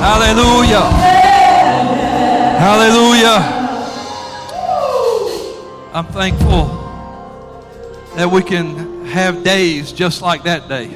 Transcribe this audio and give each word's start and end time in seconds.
Hallelujah. 0.00 0.80
Hallelujah. 2.58 3.38
I'm 5.92 6.06
thankful 6.06 6.66
that 8.14 8.30
we 8.30 8.42
can 8.42 9.06
have 9.06 9.42
days 9.42 9.90
just 9.90 10.22
like 10.22 10.44
that 10.44 10.68
day 10.68 10.86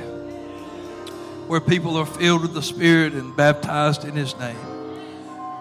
where 1.49 1.61
people 1.61 1.97
are 1.97 2.07
filled 2.07 2.43
with 2.43 2.55
the 2.55 2.63
Spirit 2.63 3.13
and 3.15 3.37
baptized 3.37 4.05
in 4.05 4.15
His 4.15 4.39
name, 4.39 4.55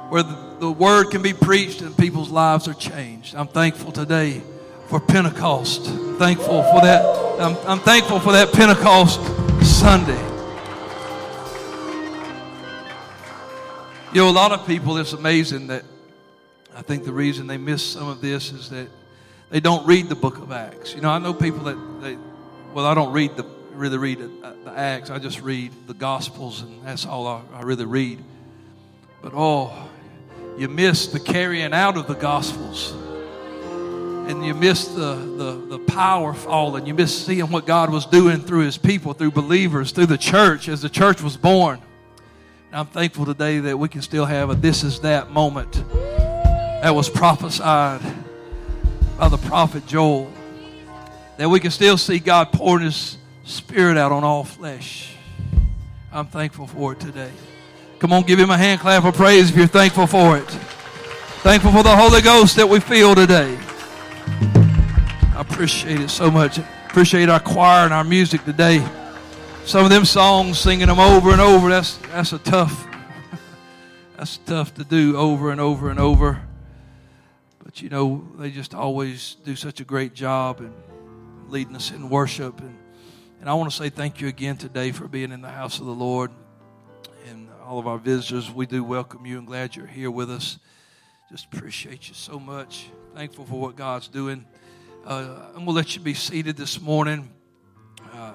where 0.09 0.23
the, 0.23 0.71
Word 0.71 1.09
can 1.09 1.23
be 1.23 1.33
preached 1.33 1.81
and 1.81 1.97
people's 1.97 2.29
lives 2.29 2.67
are 2.67 2.75
changed. 2.75 3.35
I'm 3.35 3.47
thankful 3.47 3.91
today 3.91 4.43
for 4.87 4.99
Pentecost. 4.99 5.87
I'm 5.87 6.17
thankful 6.19 6.61
for 6.61 6.81
that. 6.81 7.03
I'm, 7.39 7.57
I'm 7.67 7.79
thankful 7.79 8.19
for 8.19 8.33
that 8.33 8.53
Pentecost 8.53 9.19
Sunday. 9.65 10.30
You 14.13 14.19
know, 14.19 14.29
a 14.29 14.31
lot 14.31 14.51
of 14.51 14.67
people, 14.67 14.97
it's 14.97 15.13
amazing 15.13 15.67
that 15.67 15.85
I 16.75 16.81
think 16.81 17.05
the 17.05 17.13
reason 17.13 17.47
they 17.47 17.55
miss 17.55 17.81
some 17.81 18.09
of 18.09 18.19
this 18.19 18.51
is 18.51 18.69
that 18.69 18.89
they 19.49 19.61
don't 19.61 19.87
read 19.87 20.09
the 20.09 20.15
book 20.15 20.37
of 20.39 20.51
Acts. 20.51 20.93
You 20.93 20.99
know, 20.99 21.09
I 21.09 21.17
know 21.17 21.33
people 21.33 21.63
that, 21.63 21.77
they, 22.01 22.17
well, 22.73 22.85
I 22.85 22.93
don't 22.93 23.13
read 23.13 23.37
the, 23.37 23.45
really 23.71 23.97
read 23.97 24.19
uh, 24.43 24.51
the 24.65 24.71
Acts. 24.77 25.09
I 25.09 25.17
just 25.17 25.41
read 25.41 25.71
the 25.87 25.93
Gospels, 25.93 26.61
and 26.61 26.85
that's 26.85 27.05
all 27.05 27.25
I, 27.25 27.41
I 27.53 27.61
really 27.61 27.85
read. 27.85 28.21
But 29.21 29.31
oh, 29.33 29.89
you 30.57 30.67
miss 30.67 31.07
the 31.07 31.19
carrying 31.21 31.71
out 31.71 31.95
of 31.95 32.07
the 32.07 32.15
Gospels. 32.15 32.91
And 32.91 34.45
you 34.45 34.53
miss 34.53 34.89
the, 34.89 35.15
the, 35.15 35.77
the 35.77 35.79
power 35.79 36.33
falling. 36.33 36.85
You 36.85 36.95
miss 36.95 37.25
seeing 37.25 37.49
what 37.49 37.65
God 37.65 37.89
was 37.89 38.05
doing 38.05 38.41
through 38.41 38.65
His 38.65 38.77
people, 38.77 39.13
through 39.13 39.31
believers, 39.31 39.93
through 39.93 40.07
the 40.07 40.17
church 40.17 40.67
as 40.67 40.81
the 40.81 40.89
church 40.89 41.21
was 41.21 41.37
born. 41.37 41.81
I'm 42.73 42.85
thankful 42.85 43.25
today 43.25 43.59
that 43.59 43.77
we 43.77 43.89
can 43.89 44.01
still 44.01 44.23
have 44.23 44.49
a 44.49 44.55
this 44.55 44.83
is 44.83 45.01
that 45.01 45.29
moment 45.29 45.73
that 45.91 46.95
was 46.95 47.09
prophesied 47.09 47.99
by 49.19 49.27
the 49.27 49.37
prophet 49.37 49.85
Joel. 49.85 50.31
That 51.35 51.49
we 51.49 51.59
can 51.59 51.71
still 51.71 51.97
see 51.97 52.19
God 52.19 52.53
pouring 52.53 52.85
His 52.85 53.17
Spirit 53.43 53.97
out 53.97 54.13
on 54.13 54.23
all 54.23 54.45
flesh. 54.45 55.17
I'm 56.13 56.27
thankful 56.27 56.65
for 56.65 56.93
it 56.93 57.01
today. 57.01 57.31
Come 57.99 58.13
on, 58.13 58.23
give 58.23 58.39
Him 58.39 58.51
a 58.51 58.57
hand 58.57 58.79
clap 58.79 59.03
of 59.03 59.15
praise 59.15 59.49
if 59.49 59.57
you're 59.57 59.67
thankful 59.67 60.07
for 60.07 60.37
it. 60.37 60.47
Thankful 61.43 61.73
for 61.73 61.83
the 61.83 61.93
Holy 61.93 62.21
Ghost 62.21 62.55
that 62.55 62.69
we 62.69 62.79
feel 62.79 63.15
today. 63.15 63.57
I 65.35 65.41
appreciate 65.41 65.99
it 65.99 66.09
so 66.09 66.31
much. 66.31 66.57
Appreciate 66.87 67.27
our 67.27 67.41
choir 67.41 67.83
and 67.83 67.93
our 67.93 68.05
music 68.05 68.45
today. 68.45 68.79
Some 69.65 69.85
of 69.85 69.91
them 69.91 70.05
songs, 70.05 70.59
singing 70.59 70.87
them 70.87 70.99
over 70.99 71.31
and 71.31 71.39
over, 71.39 71.69
that's, 71.69 71.95
that's 71.97 72.33
a 72.33 72.39
tough, 72.39 72.87
that's 74.17 74.37
tough 74.39 74.73
to 74.73 74.83
do 74.83 75.15
over 75.15 75.51
and 75.51 75.61
over 75.61 75.89
and 75.89 75.99
over. 75.99 76.41
But 77.63 77.81
you 77.81 77.87
know, 77.87 78.27
they 78.37 78.51
just 78.51 78.73
always 78.73 79.35
do 79.45 79.55
such 79.55 79.79
a 79.79 79.85
great 79.85 80.13
job 80.13 80.59
in 80.59 80.73
leading 81.47 81.75
us 81.75 81.91
in 81.91 82.09
worship. 82.09 82.59
And, 82.59 82.75
and 83.39 83.49
I 83.49 83.53
want 83.53 83.71
to 83.71 83.77
say 83.77 83.89
thank 83.89 84.19
you 84.19 84.27
again 84.27 84.57
today 84.57 84.91
for 84.91 85.07
being 85.07 85.31
in 85.31 85.41
the 85.41 85.51
house 85.51 85.79
of 85.79 85.85
the 85.85 85.93
Lord. 85.93 86.31
And 87.29 87.47
all 87.65 87.79
of 87.79 87.87
our 87.87 87.99
visitors, 87.99 88.51
we 88.51 88.65
do 88.65 88.83
welcome 88.83 89.25
you 89.25 89.37
and 89.37 89.47
glad 89.47 89.75
you're 89.75 89.85
here 89.85 90.11
with 90.11 90.31
us. 90.31 90.57
Just 91.29 91.45
appreciate 91.45 92.09
you 92.09 92.15
so 92.15 92.39
much. 92.39 92.89
Thankful 93.13 93.45
for 93.45 93.61
what 93.61 93.77
God's 93.77 94.09
doing. 94.09 94.45
Uh, 95.05 95.35
I'm 95.49 95.53
going 95.53 95.65
to 95.67 95.71
let 95.71 95.95
you 95.95 96.01
be 96.01 96.15
seated 96.15 96.57
this 96.57 96.81
morning 96.81 97.31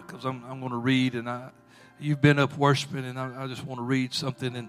because 0.07 0.25
I'm, 0.25 0.45
I'm 0.45 0.61
going 0.61 0.73
to 0.73 0.79
read, 0.79 1.15
and 1.15 1.29
I, 1.29 1.51
you've 1.99 2.21
been 2.21 2.39
up 2.39 2.57
worshiping, 2.57 3.05
and 3.05 3.19
I, 3.19 3.45
I 3.45 3.47
just 3.47 3.65
want 3.65 3.79
to 3.79 3.85
read 3.85 4.15
something. 4.15 4.55
And 4.57 4.69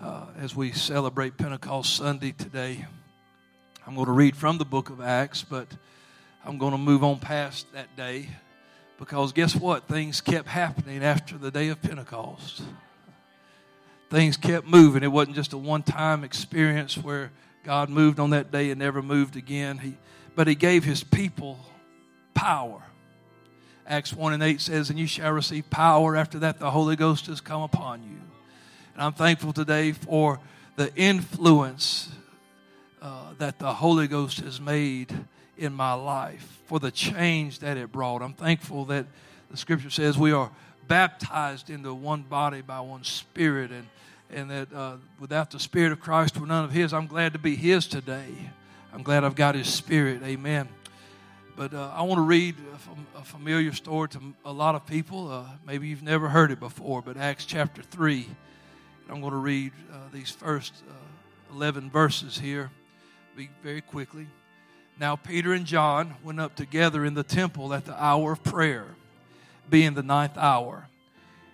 uh, 0.00 0.26
as 0.38 0.54
we 0.54 0.72
celebrate 0.72 1.36
Pentecost 1.36 1.96
Sunday 1.96 2.32
today, 2.32 2.84
I'm 3.86 3.94
going 3.94 4.06
to 4.06 4.12
read 4.12 4.36
from 4.36 4.58
the 4.58 4.64
book 4.64 4.90
of 4.90 5.00
Acts, 5.00 5.42
but 5.42 5.68
I'm 6.44 6.58
going 6.58 6.72
to 6.72 6.78
move 6.78 7.02
on 7.04 7.18
past 7.18 7.72
that 7.72 7.96
day 7.96 8.28
because 8.98 9.32
guess 9.32 9.54
what? 9.54 9.88
Things 9.88 10.20
kept 10.20 10.48
happening 10.48 11.04
after 11.04 11.38
the 11.38 11.50
day 11.50 11.68
of 11.68 11.80
Pentecost. 11.82 12.62
Things 14.10 14.36
kept 14.36 14.66
moving. 14.66 15.02
It 15.02 15.08
wasn't 15.08 15.36
just 15.36 15.52
a 15.52 15.58
one 15.58 15.82
time 15.82 16.24
experience 16.24 16.96
where 16.96 17.30
God 17.64 17.90
moved 17.90 18.20
on 18.20 18.30
that 18.30 18.52
day 18.52 18.70
and 18.70 18.78
never 18.78 19.02
moved 19.02 19.36
again. 19.36 19.78
He, 19.78 19.96
but 20.34 20.46
He 20.46 20.54
gave 20.54 20.84
His 20.84 21.02
people 21.02 21.58
power. 22.34 22.85
Acts 23.86 24.12
1 24.12 24.32
and 24.32 24.42
8 24.42 24.60
says, 24.60 24.90
And 24.90 24.98
you 24.98 25.06
shall 25.06 25.32
receive 25.32 25.68
power. 25.70 26.16
After 26.16 26.40
that, 26.40 26.58
the 26.58 26.70
Holy 26.70 26.96
Ghost 26.96 27.26
has 27.26 27.40
come 27.40 27.62
upon 27.62 28.02
you. 28.02 28.18
And 28.94 29.02
I'm 29.02 29.12
thankful 29.12 29.52
today 29.52 29.92
for 29.92 30.40
the 30.76 30.94
influence 30.94 32.10
uh, 33.00 33.34
that 33.38 33.58
the 33.58 33.72
Holy 33.72 34.08
Ghost 34.08 34.40
has 34.40 34.60
made 34.60 35.14
in 35.56 35.72
my 35.72 35.94
life, 35.94 36.60
for 36.66 36.78
the 36.78 36.90
change 36.90 37.60
that 37.60 37.76
it 37.76 37.92
brought. 37.92 38.22
I'm 38.22 38.34
thankful 38.34 38.86
that 38.86 39.06
the 39.50 39.56
scripture 39.56 39.90
says 39.90 40.18
we 40.18 40.32
are 40.32 40.50
baptized 40.88 41.70
into 41.70 41.94
one 41.94 42.22
body 42.22 42.60
by 42.60 42.80
one 42.80 43.04
spirit, 43.04 43.70
and, 43.70 43.86
and 44.30 44.50
that 44.50 44.72
uh, 44.72 44.96
without 45.18 45.50
the 45.50 45.60
Spirit 45.60 45.92
of 45.92 46.00
Christ, 46.00 46.38
we're 46.38 46.46
none 46.46 46.64
of 46.64 46.72
His. 46.72 46.92
I'm 46.92 47.06
glad 47.06 47.32
to 47.32 47.38
be 47.38 47.56
His 47.56 47.86
today. 47.86 48.28
I'm 48.92 49.02
glad 49.02 49.24
I've 49.24 49.34
got 49.34 49.54
His 49.54 49.68
Spirit. 49.72 50.22
Amen. 50.22 50.68
But 51.56 51.72
uh, 51.72 51.90
I 51.94 52.02
want 52.02 52.18
to 52.18 52.22
read 52.22 52.54
a, 53.16 53.24
familiar 53.24 53.72
story 53.72 54.10
to 54.10 54.20
a 54.44 54.52
lot 54.52 54.74
of 54.74 54.86
people. 54.86 55.32
Uh, 55.32 55.46
maybe 55.66 55.88
you've 55.88 56.02
never 56.02 56.28
heard 56.28 56.50
it 56.50 56.60
before, 56.60 57.00
but 57.00 57.16
Acts 57.16 57.46
chapter 57.46 57.80
3. 57.80 58.24
And 58.24 59.14
I'm 59.14 59.22
going 59.22 59.32
to 59.32 59.38
read 59.38 59.72
uh, 59.90 59.96
these 60.12 60.30
first 60.30 60.74
uh, 60.86 61.54
11 61.54 61.90
verses 61.90 62.38
here 62.38 62.70
Be 63.36 63.48
very 63.62 63.80
quickly. 63.80 64.26
Now, 65.00 65.16
Peter 65.16 65.54
and 65.54 65.64
John 65.64 66.14
went 66.22 66.40
up 66.40 66.56
together 66.56 67.06
in 67.06 67.14
the 67.14 67.22
temple 67.22 67.72
at 67.72 67.86
the 67.86 68.02
hour 68.02 68.32
of 68.32 68.44
prayer, 68.44 68.88
being 69.70 69.94
the 69.94 70.02
ninth 70.02 70.36
hour. 70.36 70.88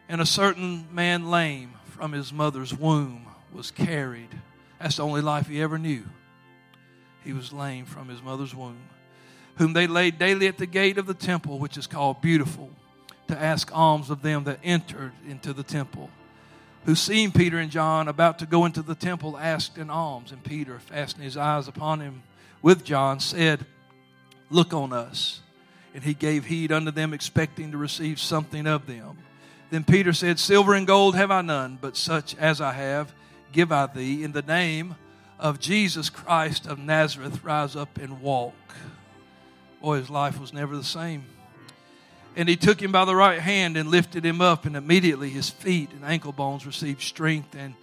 And 0.08 0.20
a 0.20 0.26
certain 0.26 0.92
man, 0.92 1.30
lame 1.30 1.74
from 1.84 2.10
his 2.10 2.32
mother's 2.32 2.74
womb, 2.74 3.26
was 3.52 3.70
carried. 3.70 4.30
That's 4.80 4.96
the 4.96 5.04
only 5.04 5.20
life 5.20 5.46
he 5.46 5.62
ever 5.62 5.78
knew. 5.78 6.02
He 7.22 7.32
was 7.32 7.52
lame 7.52 7.84
from 7.84 8.08
his 8.08 8.20
mother's 8.20 8.52
womb 8.52 8.78
whom 9.56 9.72
they 9.72 9.86
laid 9.86 10.18
daily 10.18 10.46
at 10.46 10.58
the 10.58 10.66
gate 10.66 10.98
of 10.98 11.06
the 11.06 11.14
temple, 11.14 11.58
which 11.58 11.76
is 11.76 11.86
called 11.86 12.20
Beautiful, 12.20 12.70
to 13.28 13.38
ask 13.38 13.74
alms 13.76 14.10
of 14.10 14.22
them 14.22 14.44
that 14.44 14.60
entered 14.62 15.12
into 15.28 15.52
the 15.52 15.62
temple. 15.62 16.10
Who, 16.84 16.94
seeing 16.94 17.30
Peter 17.30 17.58
and 17.58 17.70
John 17.70 18.08
about 18.08 18.40
to 18.40 18.46
go 18.46 18.64
into 18.64 18.82
the 18.82 18.94
temple, 18.94 19.38
asked 19.38 19.78
an 19.78 19.88
alms. 19.88 20.32
And 20.32 20.42
Peter, 20.42 20.80
fastening 20.80 21.24
his 21.24 21.36
eyes 21.36 21.68
upon 21.68 22.00
him 22.00 22.22
with 22.60 22.84
John, 22.84 23.20
said, 23.20 23.64
Look 24.50 24.74
on 24.74 24.92
us. 24.92 25.40
And 25.94 26.02
he 26.02 26.14
gave 26.14 26.46
heed 26.46 26.72
unto 26.72 26.90
them, 26.90 27.14
expecting 27.14 27.70
to 27.70 27.78
receive 27.78 28.18
something 28.18 28.66
of 28.66 28.86
them. 28.86 29.18
Then 29.70 29.84
Peter 29.84 30.12
said, 30.12 30.38
Silver 30.38 30.74
and 30.74 30.86
gold 30.86 31.14
have 31.14 31.30
I 31.30 31.40
none, 31.40 31.78
but 31.80 31.96
such 31.96 32.36
as 32.36 32.60
I 32.60 32.72
have 32.72 33.12
give 33.52 33.70
I 33.70 33.86
thee. 33.86 34.24
In 34.24 34.32
the 34.32 34.42
name 34.42 34.96
of 35.38 35.60
Jesus 35.60 36.10
Christ 36.10 36.66
of 36.66 36.78
Nazareth, 36.78 37.44
rise 37.44 37.76
up 37.76 37.98
and 37.98 38.20
walk. 38.20 38.54
Boy, 39.82 39.98
his 39.98 40.08
life 40.08 40.40
was 40.40 40.52
never 40.52 40.76
the 40.76 40.84
same. 40.84 41.24
And 42.36 42.48
he 42.48 42.54
took 42.54 42.80
him 42.80 42.92
by 42.92 43.04
the 43.04 43.16
right 43.16 43.40
hand 43.40 43.76
and 43.76 43.90
lifted 43.90 44.24
him 44.24 44.40
up, 44.40 44.64
and 44.64 44.76
immediately 44.76 45.28
his 45.28 45.50
feet 45.50 45.90
and 45.90 46.04
ankle 46.04 46.30
bones 46.30 46.64
received 46.64 47.02
strength. 47.02 47.56
And 47.56 47.74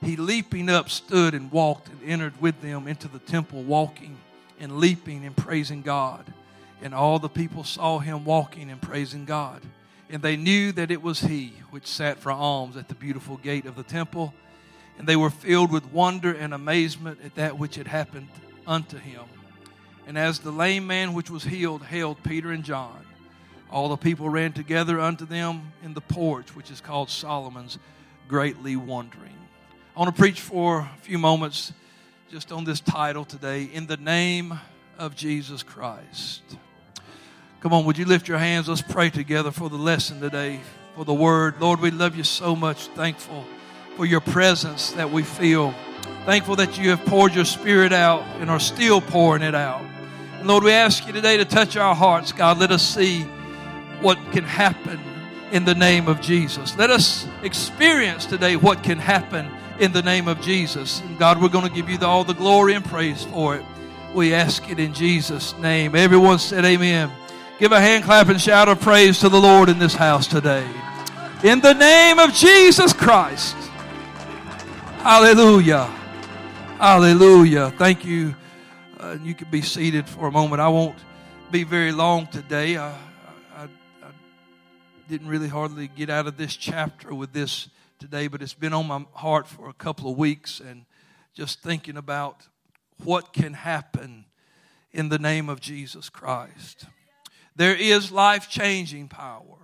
he, 0.00 0.14
leaping 0.14 0.70
up, 0.70 0.88
stood 0.88 1.34
and 1.34 1.50
walked 1.50 1.88
and 1.88 1.98
entered 2.06 2.40
with 2.40 2.62
them 2.62 2.86
into 2.86 3.08
the 3.08 3.18
temple, 3.18 3.64
walking 3.64 4.16
and 4.60 4.78
leaping 4.78 5.24
and 5.24 5.36
praising 5.36 5.82
God. 5.82 6.24
And 6.80 6.94
all 6.94 7.18
the 7.18 7.28
people 7.28 7.64
saw 7.64 7.98
him 7.98 8.24
walking 8.24 8.70
and 8.70 8.80
praising 8.80 9.24
God. 9.24 9.60
And 10.08 10.22
they 10.22 10.36
knew 10.36 10.70
that 10.72 10.92
it 10.92 11.02
was 11.02 11.20
he 11.20 11.54
which 11.70 11.88
sat 11.88 12.18
for 12.18 12.30
alms 12.30 12.76
at 12.76 12.86
the 12.86 12.94
beautiful 12.94 13.36
gate 13.36 13.66
of 13.66 13.74
the 13.74 13.82
temple. 13.82 14.32
And 14.96 15.08
they 15.08 15.16
were 15.16 15.28
filled 15.28 15.72
with 15.72 15.92
wonder 15.92 16.32
and 16.32 16.54
amazement 16.54 17.18
at 17.24 17.34
that 17.34 17.58
which 17.58 17.74
had 17.74 17.88
happened 17.88 18.28
unto 18.64 18.96
him. 18.96 19.24
And 20.08 20.16
as 20.16 20.38
the 20.38 20.50
lame 20.50 20.86
man 20.86 21.12
which 21.12 21.28
was 21.28 21.44
healed 21.44 21.82
hailed 21.82 22.22
Peter 22.22 22.50
and 22.50 22.64
John, 22.64 23.04
all 23.70 23.90
the 23.90 23.98
people 23.98 24.30
ran 24.30 24.54
together 24.54 24.98
unto 24.98 25.26
them 25.26 25.72
in 25.84 25.92
the 25.92 26.00
porch, 26.00 26.56
which 26.56 26.70
is 26.70 26.80
called 26.80 27.10
Solomon's, 27.10 27.76
greatly 28.26 28.74
wondering. 28.74 29.36
I 29.94 30.00
want 30.00 30.16
to 30.16 30.18
preach 30.18 30.40
for 30.40 30.78
a 30.78 30.90
few 31.02 31.18
moments 31.18 31.74
just 32.30 32.52
on 32.52 32.64
this 32.64 32.80
title 32.80 33.26
today 33.26 33.64
In 33.64 33.86
the 33.86 33.98
Name 33.98 34.58
of 34.96 35.14
Jesus 35.14 35.62
Christ. 35.62 36.40
Come 37.60 37.74
on, 37.74 37.84
would 37.84 37.98
you 37.98 38.06
lift 38.06 38.28
your 38.28 38.38
hands? 38.38 38.66
Let's 38.66 38.80
pray 38.80 39.10
together 39.10 39.50
for 39.50 39.68
the 39.68 39.76
lesson 39.76 40.22
today, 40.22 40.60
for 40.96 41.04
the 41.04 41.12
word. 41.12 41.60
Lord, 41.60 41.82
we 41.82 41.90
love 41.90 42.16
you 42.16 42.24
so 42.24 42.56
much. 42.56 42.86
Thankful 42.88 43.44
for 43.98 44.06
your 44.06 44.22
presence 44.22 44.90
that 44.92 45.10
we 45.10 45.22
feel. 45.22 45.74
Thankful 46.24 46.56
that 46.56 46.78
you 46.78 46.88
have 46.88 47.04
poured 47.04 47.34
your 47.34 47.44
spirit 47.44 47.92
out 47.92 48.22
and 48.40 48.48
are 48.48 48.58
still 48.58 49.02
pouring 49.02 49.42
it 49.42 49.54
out. 49.54 49.84
And 50.38 50.46
Lord, 50.46 50.62
we 50.62 50.70
ask 50.70 51.04
you 51.04 51.12
today 51.12 51.36
to 51.36 51.44
touch 51.44 51.76
our 51.76 51.96
hearts, 51.96 52.30
God. 52.30 52.58
Let 52.58 52.70
us 52.70 52.82
see 52.82 53.22
what 54.00 54.18
can 54.30 54.44
happen 54.44 55.00
in 55.50 55.64
the 55.64 55.74
name 55.74 56.06
of 56.06 56.20
Jesus. 56.20 56.76
Let 56.76 56.90
us 56.90 57.26
experience 57.42 58.24
today 58.24 58.54
what 58.54 58.84
can 58.84 58.98
happen 58.98 59.50
in 59.80 59.90
the 59.90 60.02
name 60.02 60.28
of 60.28 60.40
Jesus. 60.40 61.00
And 61.00 61.18
God, 61.18 61.42
we're 61.42 61.48
going 61.48 61.66
to 61.66 61.74
give 61.74 61.88
you 61.88 61.98
all 62.02 62.22
the 62.22 62.34
glory 62.34 62.74
and 62.74 62.84
praise 62.84 63.24
for 63.24 63.56
it. 63.56 63.64
We 64.14 64.32
ask 64.32 64.70
it 64.70 64.78
in 64.78 64.94
Jesus' 64.94 65.58
name. 65.58 65.96
Everyone 65.96 66.38
said 66.38 66.64
amen. 66.64 67.10
Give 67.58 67.72
a 67.72 67.80
hand 67.80 68.04
clap 68.04 68.28
and 68.28 68.40
shout 68.40 68.68
of 68.68 68.80
praise 68.80 69.18
to 69.20 69.28
the 69.28 69.40
Lord 69.40 69.68
in 69.68 69.80
this 69.80 69.94
house 69.94 70.28
today. 70.28 70.66
In 71.42 71.60
the 71.60 71.72
name 71.72 72.20
of 72.20 72.32
Jesus 72.32 72.92
Christ. 72.92 73.56
Hallelujah. 74.98 75.86
Hallelujah. 76.78 77.72
Thank 77.76 78.04
you. 78.04 78.36
Uh, 79.08 79.16
you 79.24 79.34
can 79.34 79.48
be 79.50 79.62
seated 79.62 80.06
for 80.06 80.26
a 80.26 80.30
moment. 80.30 80.60
I 80.60 80.68
won't 80.68 80.98
be 81.50 81.64
very 81.64 81.92
long 81.92 82.26
today. 82.26 82.76
I, 82.76 82.90
I, 82.90 83.64
I 84.02 84.10
didn't 85.08 85.28
really 85.28 85.48
hardly 85.48 85.88
get 85.88 86.10
out 86.10 86.26
of 86.26 86.36
this 86.36 86.54
chapter 86.54 87.14
with 87.14 87.32
this 87.32 87.70
today, 87.98 88.26
but 88.26 88.42
it's 88.42 88.52
been 88.52 88.74
on 88.74 88.86
my 88.86 89.06
heart 89.14 89.48
for 89.48 89.70
a 89.70 89.72
couple 89.72 90.10
of 90.10 90.18
weeks 90.18 90.60
and 90.60 90.84
just 91.32 91.62
thinking 91.62 91.96
about 91.96 92.48
what 93.02 93.32
can 93.32 93.54
happen 93.54 94.26
in 94.92 95.08
the 95.08 95.18
name 95.18 95.48
of 95.48 95.58
Jesus 95.58 96.10
Christ. 96.10 96.84
There 97.56 97.74
is 97.74 98.12
life 98.12 98.50
changing 98.50 99.08
power 99.08 99.56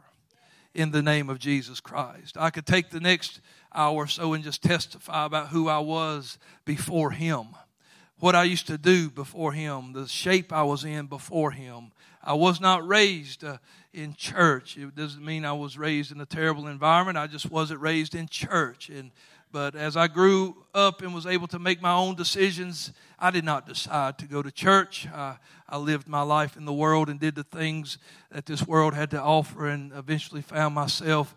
in 0.73 0.91
the 0.91 1.03
name 1.03 1.29
of 1.29 1.39
Jesus 1.39 1.81
Christ. 1.81 2.39
I 2.41 2.49
could 2.49 2.65
take 2.65 2.89
the 2.89 3.01
next 3.01 3.43
hour 3.75 3.95
or 3.95 4.07
so 4.07 4.33
and 4.33 4.43
just 4.43 4.63
testify 4.63 5.27
about 5.27 5.49
who 5.49 5.69
I 5.69 5.81
was 5.81 6.39
before 6.65 7.11
Him, 7.11 7.49
what 8.25 8.35
I 8.35 8.45
used 8.45 8.69
to 8.69 8.79
do 8.79 9.11
before 9.11 9.53
Him, 9.53 9.93
the 9.93 10.09
shape 10.09 10.51
I 10.51 10.63
was 10.63 10.83
in 10.83 11.09
before 11.09 11.51
Him. 11.51 11.93
I 12.23 12.33
was 12.33 12.59
not 12.59 12.89
raised 12.89 13.45
uh, 13.45 13.59
in 13.93 14.15
church. 14.15 14.79
It 14.79 14.97
doesn't 14.97 15.23
mean 15.23 15.45
I 15.45 15.53
was 15.53 15.77
raised 15.77 16.11
in 16.11 16.19
a 16.23 16.25
terrible 16.25 16.67
environment. 16.69 17.19
I 17.19 17.27
just 17.27 17.51
wasn't 17.51 17.83
raised 17.83 18.15
in 18.15 18.27
church. 18.27 18.89
And 18.89 19.11
but 19.53 19.77
as 19.77 19.95
I 19.95 20.07
grew 20.09 20.57
up 20.75 21.03
and 21.03 21.15
was 21.15 21.27
able 21.27 21.49
to 21.49 21.59
make 21.59 21.83
my 21.83 21.93
own 21.93 22.15
decisions, 22.15 22.93
I 23.19 23.31
did 23.31 23.45
not 23.45 23.67
decide 23.67 24.17
to 24.17 24.25
go 24.25 24.41
to 24.41 24.51
church. 24.51 25.07
I 25.13 25.77
lived 25.77 26.09
my 26.09 26.23
life 26.23 26.57
in 26.57 26.65
the 26.65 26.73
world 26.73 27.11
and 27.11 27.21
did 27.21 27.35
the 27.35 27.45
things 27.45 27.99
that 28.31 28.47
this 28.47 28.67
world 28.67 28.95
had 28.95 29.11
to 29.11 29.21
offer, 29.21 29.69
and 29.69 29.93
eventually 29.93 30.41
found 30.41 30.75
myself 30.75 31.37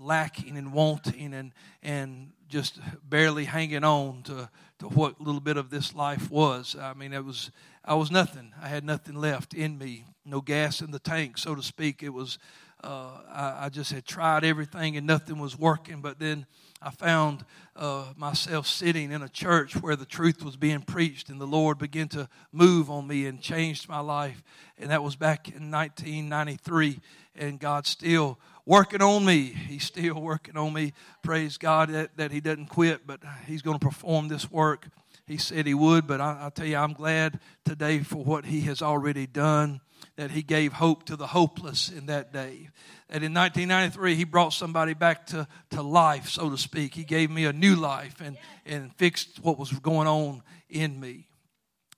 lacking 0.00 0.56
and 0.56 0.72
wanting 0.72 1.32
and 1.32 1.52
and 1.80 2.32
just 2.48 2.80
barely 3.08 3.44
hanging 3.44 3.84
on 3.84 4.22
to 4.24 4.48
to 4.78 4.86
what 4.88 5.20
little 5.20 5.40
bit 5.40 5.56
of 5.56 5.70
this 5.70 5.94
life 5.94 6.30
was. 6.30 6.76
I 6.80 6.94
mean, 6.94 7.12
it 7.12 7.24
was 7.24 7.50
I 7.84 7.94
was 7.94 8.10
nothing. 8.10 8.52
I 8.60 8.68
had 8.68 8.84
nothing 8.84 9.14
left 9.14 9.54
in 9.54 9.78
me, 9.78 10.04
no 10.24 10.40
gas 10.40 10.80
in 10.80 10.90
the 10.90 10.98
tank, 10.98 11.38
so 11.38 11.54
to 11.54 11.62
speak. 11.62 12.02
It 12.02 12.10
was 12.10 12.38
uh, 12.84 13.20
I, 13.32 13.64
I, 13.64 13.68
just 13.70 13.92
had 13.92 14.04
tried 14.04 14.44
everything 14.44 14.96
and 14.96 15.06
nothing 15.06 15.38
was 15.38 15.58
working. 15.58 16.02
But 16.02 16.18
then 16.18 16.44
I 16.82 16.90
found 16.90 17.44
uh, 17.74 18.12
myself 18.14 18.66
sitting 18.66 19.10
in 19.10 19.22
a 19.22 19.28
church 19.28 19.74
where 19.74 19.96
the 19.96 20.04
truth 20.04 20.44
was 20.44 20.56
being 20.56 20.82
preached, 20.82 21.30
and 21.30 21.40
the 21.40 21.46
Lord 21.46 21.78
began 21.78 22.08
to 22.08 22.28
move 22.52 22.90
on 22.90 23.06
me 23.06 23.26
and 23.26 23.40
changed 23.40 23.88
my 23.88 24.00
life. 24.00 24.42
And 24.78 24.90
that 24.90 25.02
was 25.02 25.16
back 25.16 25.48
in 25.48 25.70
1993, 25.70 27.00
and 27.36 27.58
God 27.58 27.86
still 27.86 28.38
working 28.66 29.02
on 29.02 29.24
me. 29.24 29.44
He's 29.44 29.84
still 29.84 30.20
working 30.20 30.56
on 30.56 30.72
me. 30.72 30.92
Praise 31.22 31.58
God 31.58 31.90
that, 31.90 32.16
that 32.16 32.30
He 32.30 32.40
doesn't 32.40 32.66
quit, 32.66 33.06
but 33.06 33.20
He's 33.46 33.62
going 33.62 33.78
to 33.78 33.84
perform 33.84 34.28
this 34.28 34.50
work. 34.50 34.88
He 35.26 35.36
said 35.36 35.66
He 35.66 35.74
would, 35.74 36.06
but 36.06 36.20
I, 36.20 36.46
I 36.46 36.50
tell 36.50 36.66
you, 36.66 36.76
I'm 36.76 36.92
glad 36.92 37.40
today 37.64 38.00
for 38.00 38.22
what 38.22 38.44
He 38.46 38.62
has 38.62 38.82
already 38.82 39.26
done 39.26 39.80
that 40.16 40.30
he 40.30 40.42
gave 40.42 40.74
hope 40.74 41.04
to 41.04 41.16
the 41.16 41.26
hopeless 41.26 41.90
in 41.90 42.06
that 42.06 42.32
day. 42.32 42.68
That 43.08 43.22
in 43.22 43.34
1993, 43.34 44.14
he 44.14 44.24
brought 44.24 44.52
somebody 44.52 44.94
back 44.94 45.26
to, 45.28 45.46
to 45.70 45.82
life, 45.82 46.28
so 46.28 46.50
to 46.50 46.58
speak. 46.58 46.94
He 46.94 47.04
gave 47.04 47.30
me 47.30 47.44
a 47.44 47.52
new 47.52 47.76
life 47.76 48.20
and, 48.20 48.36
and 48.64 48.94
fixed 48.94 49.40
what 49.42 49.58
was 49.58 49.72
going 49.72 50.08
on 50.08 50.42
in 50.68 50.98
me. 50.98 51.28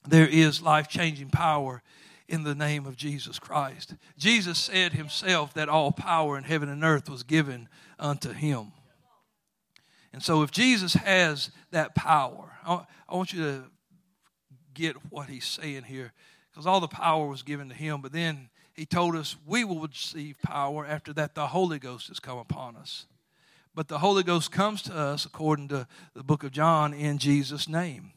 There 0.09 0.27
is 0.27 0.63
life 0.63 0.89
changing 0.89 1.31
power 1.31 1.83
in 2.29 2.43
the 2.43 2.55
name 2.55 2.87
of 2.87 2.97
Jesus 2.97 3.39
Christ. 3.39 3.95
Jesus 4.17 4.59
said 4.59 4.93
himself 4.93 5.55
that 5.55 5.69
all 5.69 5.93
power 5.93 6.37
in 6.37 6.45
heaven 6.45 6.69
and 6.69 6.83
earth 6.85 7.09
was 7.09 7.23
given 7.23 7.69
unto 7.99 8.33
him. 8.33 8.73
And 10.13 10.23
so, 10.23 10.43
if 10.43 10.51
Jesus 10.51 10.95
has 10.95 11.51
that 11.73 11.95
power, 11.95 12.59
I, 12.67 12.85
want 13.15 13.33
you 13.33 13.43
to 13.43 13.65
get 14.73 14.97
what 15.11 15.29
he's 15.29 15.45
saying 15.45 15.85
here 15.85 16.13
because 16.51 16.67
all 16.67 16.81
the 16.81 16.89
power 16.89 17.27
was 17.27 17.43
given 17.43 17.69
to 17.69 17.75
him. 17.75 18.01
But 18.01 18.13
then 18.13 18.49
he 18.75 18.87
told 18.87 19.15
us 19.15 19.37
we 19.47 19.65
will 19.65 19.81
receive 19.81 20.37
power 20.43 20.87
after 20.87 21.13
that 21.15 21.35
the 21.35 21.49
Holy 21.49 21.79
Ghost 21.79 22.09
has 22.09 22.19
come 22.19 22.39
upon 22.39 22.77
us. 22.77 23.07
But 23.75 23.89
the 23.89 23.99
Holy 23.99 24.23
Ghost 24.23 24.51
comes 24.51 24.81
to 24.83 24.97
us, 24.97 25.27
according 25.27 25.69
to 25.69 25.87
the 26.15 26.23
book 26.23 26.45
of 26.45 26.51
John, 26.51 26.95
in 26.95 27.19
Jesus' 27.19 27.69
name. 27.69 28.13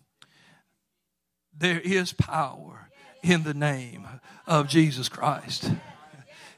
There 1.53 1.81
is 1.81 2.13
power 2.13 2.88
in 3.24 3.44
the 3.44 3.54
name 3.54 4.07
of 4.48 4.68
Jesus 4.68 5.10
Christ. 5.10 5.71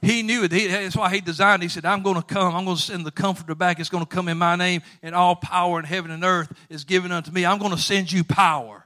He 0.01 0.23
knew 0.23 0.43
it. 0.43 0.51
He, 0.51 0.67
that's 0.67 0.95
why 0.95 1.13
he 1.13 1.21
designed. 1.21 1.61
It. 1.61 1.65
He 1.65 1.69
said, 1.69 1.85
"I'm 1.85 2.01
going 2.01 2.15
to 2.15 2.23
come. 2.23 2.55
I'm 2.55 2.65
going 2.65 2.77
to 2.77 2.81
send 2.81 3.05
the 3.05 3.11
Comforter 3.11 3.53
back. 3.53 3.79
It's 3.79 3.89
going 3.89 4.03
to 4.03 4.09
come 4.09 4.27
in 4.27 4.37
my 4.37 4.55
name, 4.55 4.81
and 5.03 5.13
all 5.13 5.35
power 5.35 5.77
in 5.77 5.85
heaven 5.85 6.09
and 6.09 6.23
earth 6.23 6.51
is 6.69 6.83
given 6.83 7.11
unto 7.11 7.31
me. 7.31 7.45
I'm 7.45 7.59
going 7.59 7.71
to 7.71 7.81
send 7.81 8.11
you 8.11 8.23
power." 8.23 8.85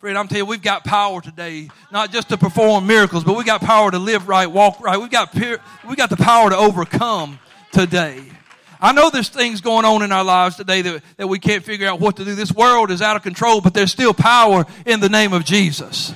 Friend, 0.00 0.18
I'm 0.18 0.26
telling 0.26 0.40
you, 0.40 0.46
we've 0.46 0.60
got 0.60 0.82
power 0.82 1.20
today, 1.20 1.68
not 1.92 2.10
just 2.10 2.30
to 2.30 2.36
perform 2.36 2.88
miracles, 2.88 3.22
but 3.22 3.36
we 3.36 3.44
got 3.44 3.60
power 3.60 3.88
to 3.88 4.00
live 4.00 4.26
right, 4.26 4.50
walk 4.50 4.80
right. 4.80 4.98
We've 4.98 5.08
got, 5.08 5.32
we 5.88 5.94
got 5.94 6.10
the 6.10 6.16
power 6.16 6.50
to 6.50 6.56
overcome 6.56 7.38
today. 7.70 8.24
I 8.80 8.90
know 8.90 9.10
there's 9.10 9.28
things 9.28 9.60
going 9.60 9.84
on 9.84 10.02
in 10.02 10.10
our 10.10 10.24
lives 10.24 10.56
today 10.56 10.82
that, 10.82 11.04
that 11.18 11.28
we 11.28 11.38
can't 11.38 11.62
figure 11.62 11.86
out 11.86 12.00
what 12.00 12.16
to 12.16 12.24
do. 12.24 12.34
This 12.34 12.50
world 12.50 12.90
is 12.90 13.00
out 13.00 13.14
of 13.14 13.22
control, 13.22 13.60
but 13.60 13.74
there's 13.74 13.92
still 13.92 14.12
power 14.12 14.66
in 14.86 14.98
the 14.98 15.08
name 15.08 15.32
of 15.32 15.44
Jesus. 15.44 16.12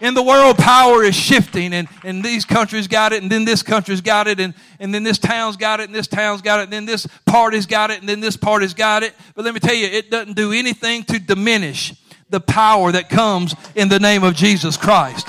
In 0.00 0.14
the 0.14 0.22
world, 0.22 0.58
power 0.58 1.02
is 1.02 1.14
shifting, 1.14 1.72
and, 1.72 1.88
and 2.04 2.22
these 2.22 2.44
countries 2.44 2.86
got 2.86 3.12
it, 3.12 3.22
and 3.22 3.30
then 3.30 3.44
this 3.44 3.62
country's 3.62 4.00
got 4.00 4.26
it, 4.26 4.40
and, 4.40 4.54
and 4.78 4.94
then 4.94 5.02
this 5.02 5.18
town's 5.18 5.56
got 5.56 5.80
it, 5.80 5.84
and 5.84 5.94
this 5.94 6.06
town's 6.06 6.42
got 6.42 6.60
it, 6.60 6.64
and 6.64 6.72
then 6.72 6.84
this 6.86 7.06
party's 7.24 7.66
got 7.66 7.90
it, 7.90 8.00
and 8.00 8.08
then 8.08 8.20
this 8.20 8.36
party's 8.36 8.74
got 8.74 9.02
it. 9.02 9.14
But 9.34 9.44
let 9.44 9.54
me 9.54 9.60
tell 9.60 9.74
you, 9.74 9.86
it 9.86 10.10
doesn't 10.10 10.34
do 10.34 10.52
anything 10.52 11.04
to 11.04 11.18
diminish 11.18 11.94
the 12.28 12.40
power 12.40 12.92
that 12.92 13.08
comes 13.08 13.54
in 13.74 13.88
the 13.88 14.00
name 14.00 14.24
of 14.24 14.34
Jesus 14.34 14.76
Christ. 14.76 15.28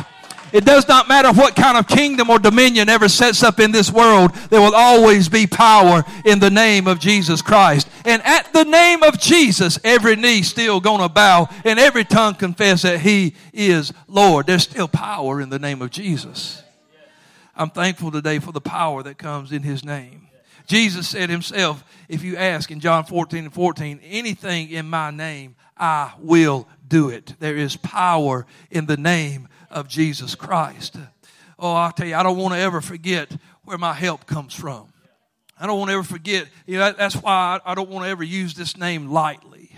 It 0.54 0.66
does 0.66 0.88
not 0.88 1.08
matter 1.08 1.32
what 1.34 1.56
kind 1.56 1.78
of 1.78 1.88
kingdom 1.88 2.30
or 2.30 2.40
dominion 2.40 2.90
ever 2.90 3.10
sets 3.10 3.44
up 3.44 3.60
in 3.60 3.72
this 3.72 3.92
world, 3.92 4.34
there 4.50 4.62
will 4.62 4.76
always 4.76 5.28
be 5.30 5.46
power 5.46 6.04
in 6.26 6.40
the 6.40 6.50
name 6.50 6.88
of 6.88 7.00
Jesus 7.00 7.42
Christ. 7.42 7.90
And 8.06 8.22
at 8.24 8.54
the 8.54 8.64
name 8.64 9.04
of 9.04 9.20
Jesus, 9.20 9.80
every 9.84 10.16
knee 10.16 10.42
still 10.42 10.80
gonna 10.80 11.10
bow 11.10 11.50
and 11.66 11.80
every 11.80 12.06
tongue 12.06 12.36
confess 12.36 12.84
that 12.84 13.02
He 13.02 13.36
is 13.54 13.94
Lord. 14.08 14.48
There's 14.48 14.64
still 14.64 14.88
power 14.88 15.42
in 15.42 15.50
the 15.50 15.60
name 15.60 15.82
of 15.82 15.92
Jesus. 15.92 16.64
I'm 17.56 17.70
thankful 17.70 18.12
today 18.12 18.40
for 18.40 18.52
the 18.52 18.62
power 18.62 19.04
that 19.04 19.18
comes 19.18 19.52
in 19.52 19.64
His 19.64 19.84
name. 19.84 20.28
Jesus 20.68 21.08
said 21.08 21.30
Himself, 21.30 21.84
if 22.08 22.24
you 22.24 22.38
ask 22.38 22.72
in 22.72 22.80
John 22.80 23.06
14 23.06 23.46
and 23.46 23.54
14, 23.54 24.00
anything 24.04 24.70
in 24.70 24.90
my 24.90 25.12
name, 25.12 25.56
I 25.78 26.14
will 26.20 26.68
do 26.88 27.10
it. 27.10 27.34
There 27.40 27.58
is 27.58 27.76
power 27.78 28.46
in 28.72 28.86
the 28.86 28.98
name 28.98 29.48
of 29.78 29.88
Jesus 29.88 30.34
Christ. 30.36 30.98
Oh, 31.60 31.74
I'll 31.74 31.92
tell 31.92 32.08
you, 32.08 32.16
I 32.16 32.24
don't 32.24 32.38
want 32.38 32.56
to 32.56 32.60
ever 32.60 32.82
forget 32.82 33.32
where 33.64 33.78
my 33.78 33.94
help 33.94 34.26
comes 34.26 34.54
from. 34.54 34.92
I 35.60 35.68
don't 35.68 35.78
want 35.78 35.90
to 35.90 35.94
ever 35.94 36.04
forget. 36.04 36.48
You 36.66 36.78
know, 36.78 36.92
that's 36.92 37.16
why 37.16 37.60
I 37.64 37.76
don't 37.76 37.90
want 37.90 38.06
to 38.06 38.10
ever 38.10 38.24
use 38.24 38.54
this 38.54 38.78
name 38.78 39.10
lightly. 39.10 39.72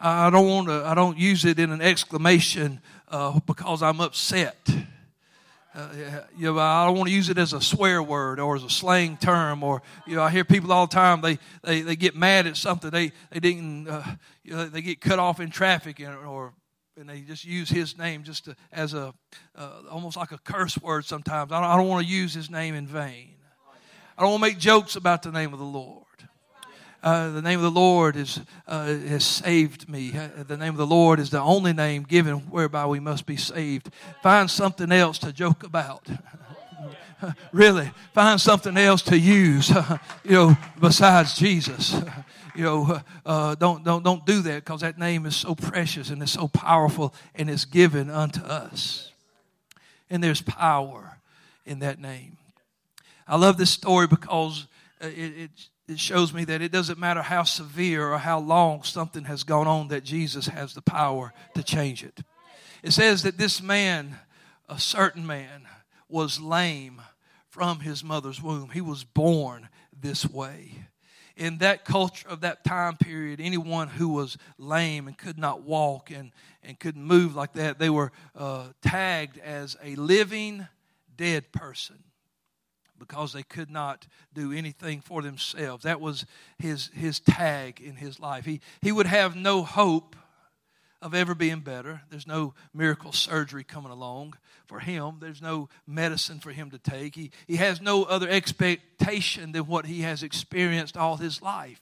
I 0.00 0.30
don't 0.30 0.46
want 0.46 0.68
to. 0.68 0.84
I 0.86 0.94
don't 0.94 1.18
use 1.18 1.44
it 1.44 1.58
in 1.58 1.70
an 1.70 1.80
exclamation 1.80 2.80
uh, 3.08 3.40
because 3.46 3.82
I'm 3.82 4.00
upset. 4.00 4.56
Uh, 5.74 5.88
you 6.36 6.52
know, 6.52 6.58
I 6.58 6.86
don't 6.86 6.96
want 6.96 7.08
to 7.08 7.14
use 7.14 7.28
it 7.28 7.38
as 7.38 7.52
a 7.52 7.60
swear 7.60 8.02
word 8.02 8.40
or 8.40 8.56
as 8.56 8.64
a 8.64 8.70
slang 8.70 9.16
term. 9.16 9.62
Or 9.62 9.82
you 10.06 10.16
know, 10.16 10.22
I 10.22 10.30
hear 10.30 10.44
people 10.44 10.72
all 10.72 10.86
the 10.86 10.94
time. 10.94 11.20
They 11.20 11.38
they, 11.62 11.82
they 11.82 11.96
get 11.96 12.16
mad 12.16 12.46
at 12.46 12.56
something. 12.56 12.90
They 12.90 13.12
they 13.30 13.40
didn't. 13.40 13.88
Uh, 13.88 14.02
you 14.44 14.52
know, 14.54 14.66
they 14.66 14.82
get 14.82 15.00
cut 15.00 15.18
off 15.18 15.40
in 15.40 15.50
traffic, 15.50 16.00
or 16.26 16.52
and 16.98 17.08
they 17.08 17.20
just 17.20 17.44
use 17.44 17.68
his 17.68 17.96
name 17.96 18.24
just 18.24 18.46
to, 18.46 18.56
as 18.72 18.92
a 18.92 19.14
uh, 19.54 19.70
almost 19.90 20.16
like 20.16 20.32
a 20.32 20.38
curse 20.38 20.76
word. 20.78 21.04
Sometimes 21.04 21.52
I 21.52 21.60
don't, 21.60 21.70
I 21.70 21.76
don't 21.76 21.86
want 21.86 22.04
to 22.04 22.12
use 22.12 22.34
his 22.34 22.50
name 22.50 22.74
in 22.74 22.86
vain. 22.86 23.34
I 24.16 24.22
don't 24.22 24.32
want 24.32 24.42
to 24.42 24.48
make 24.50 24.58
jokes 24.58 24.96
about 24.96 25.22
the 25.22 25.30
name 25.30 25.52
of 25.52 25.60
the 25.60 25.64
Lord. 25.64 26.04
Uh, 27.00 27.30
the 27.30 27.42
name 27.42 27.60
of 27.60 27.62
the 27.62 27.70
Lord 27.70 28.16
is, 28.16 28.40
uh, 28.66 28.86
has 28.86 29.24
saved 29.24 29.88
me. 29.88 30.12
Uh, 30.16 30.42
the 30.42 30.56
name 30.56 30.70
of 30.70 30.76
the 30.76 30.86
Lord 30.86 31.20
is 31.20 31.30
the 31.30 31.40
only 31.40 31.72
name 31.72 32.02
given 32.02 32.38
whereby 32.50 32.86
we 32.86 32.98
must 32.98 33.26
be 33.26 33.36
saved. 33.36 33.90
Find 34.20 34.50
something 34.50 34.90
else 34.90 35.18
to 35.20 35.32
joke 35.32 35.62
about. 35.62 36.08
really, 37.52 37.92
find 38.12 38.40
something 38.40 38.76
else 38.76 39.02
to 39.02 39.16
use, 39.16 39.70
you 40.24 40.32
know, 40.32 40.56
besides 40.80 41.34
Jesus. 41.38 41.94
you 42.58 42.64
know, 42.64 43.00
uh, 43.26 43.54
don't, 43.54 43.84
don't, 43.84 44.02
don't 44.02 44.26
do 44.26 44.42
that 44.42 44.64
because 44.64 44.80
that 44.82 44.98
name 44.98 45.24
is 45.24 45.36
so 45.36 45.54
precious 45.54 46.10
and 46.10 46.22
it's 46.22 46.32
so 46.32 46.48
powerful 46.48 47.14
and 47.34 47.48
it's 47.48 47.64
given 47.64 48.10
unto 48.10 48.40
us. 48.42 49.12
And 50.10 50.22
there's 50.22 50.42
power 50.42 51.18
in 51.64 51.78
that 51.80 52.00
name. 52.00 52.36
I 53.26 53.36
love 53.36 53.58
this 53.58 53.70
story 53.70 54.06
because 54.06 54.66
it, 55.00 55.06
it 55.06 55.50
it 55.88 55.98
shows 55.98 56.34
me 56.34 56.44
that 56.44 56.60
it 56.60 56.70
doesn't 56.70 56.98
matter 56.98 57.22
how 57.22 57.44
severe 57.44 58.12
or 58.12 58.18
how 58.18 58.38
long 58.38 58.82
something 58.82 59.24
has 59.24 59.42
gone 59.42 59.66
on, 59.66 59.88
that 59.88 60.04
Jesus 60.04 60.46
has 60.46 60.74
the 60.74 60.82
power 60.82 61.32
to 61.54 61.62
change 61.62 62.04
it. 62.04 62.20
It 62.82 62.90
says 62.90 63.22
that 63.22 63.38
this 63.38 63.62
man, 63.62 64.18
a 64.68 64.78
certain 64.78 65.26
man, 65.26 65.66
was 66.06 66.40
lame 66.40 67.00
from 67.48 67.80
his 67.80 68.04
mother's 68.04 68.42
womb. 68.42 68.68
He 68.68 68.82
was 68.82 69.02
born 69.02 69.70
this 69.98 70.28
way. 70.28 70.84
In 71.38 71.58
that 71.58 71.84
culture 71.84 72.28
of 72.28 72.40
that 72.40 72.64
time 72.64 72.96
period, 72.96 73.40
anyone 73.40 73.86
who 73.86 74.08
was 74.08 74.36
lame 74.58 75.06
and 75.06 75.16
could 75.16 75.38
not 75.38 75.62
walk 75.62 76.10
and, 76.10 76.32
and 76.64 76.78
couldn't 76.78 77.04
move 77.04 77.36
like 77.36 77.52
that, 77.52 77.78
they 77.78 77.90
were 77.90 78.10
uh, 78.36 78.66
tagged 78.82 79.38
as 79.38 79.76
a 79.82 79.94
living 79.94 80.66
dead 81.16 81.52
person 81.52 82.02
because 82.98 83.32
they 83.32 83.44
could 83.44 83.70
not 83.70 84.08
do 84.34 84.52
anything 84.52 85.00
for 85.00 85.22
themselves. 85.22 85.84
That 85.84 86.00
was 86.00 86.26
his, 86.58 86.90
his 86.92 87.20
tag 87.20 87.80
in 87.80 87.94
his 87.94 88.18
life. 88.18 88.44
He, 88.44 88.60
he 88.82 88.90
would 88.90 89.06
have 89.06 89.36
no 89.36 89.62
hope 89.62 90.16
of 91.00 91.14
ever 91.14 91.34
being 91.34 91.60
better. 91.60 92.02
There's 92.10 92.26
no 92.26 92.54
miracle 92.74 93.12
surgery 93.12 93.64
coming 93.64 93.92
along 93.92 94.34
for 94.66 94.80
him. 94.80 95.16
There's 95.20 95.42
no 95.42 95.68
medicine 95.86 96.40
for 96.40 96.50
him 96.50 96.70
to 96.70 96.78
take. 96.78 97.14
He, 97.14 97.30
he 97.46 97.56
has 97.56 97.80
no 97.80 98.04
other 98.04 98.28
expectation 98.28 99.52
than 99.52 99.66
what 99.66 99.86
he 99.86 100.02
has 100.02 100.22
experienced 100.22 100.96
all 100.96 101.16
his 101.16 101.40
life. 101.40 101.80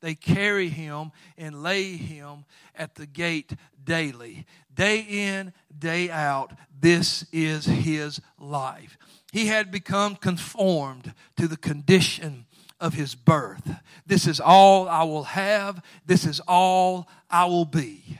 They 0.00 0.14
carry 0.14 0.68
him 0.68 1.10
and 1.36 1.62
lay 1.62 1.96
him 1.96 2.44
at 2.74 2.94
the 2.94 3.06
gate 3.06 3.52
daily. 3.82 4.46
Day 4.72 5.00
in, 5.08 5.52
day 5.76 6.10
out, 6.10 6.52
this 6.80 7.24
is 7.32 7.64
his 7.64 8.20
life. 8.38 8.96
He 9.32 9.46
had 9.46 9.72
become 9.72 10.14
conformed 10.14 11.14
to 11.36 11.48
the 11.48 11.56
condition 11.56 12.46
of 12.80 12.94
his 12.94 13.16
birth. 13.16 13.68
This 14.06 14.26
is 14.28 14.40
all 14.40 14.88
I 14.88 15.02
will 15.02 15.24
have. 15.24 15.82
This 16.06 16.24
is 16.24 16.40
all 16.46 17.08
I 17.28 17.46
will 17.46 17.64
be. 17.64 18.18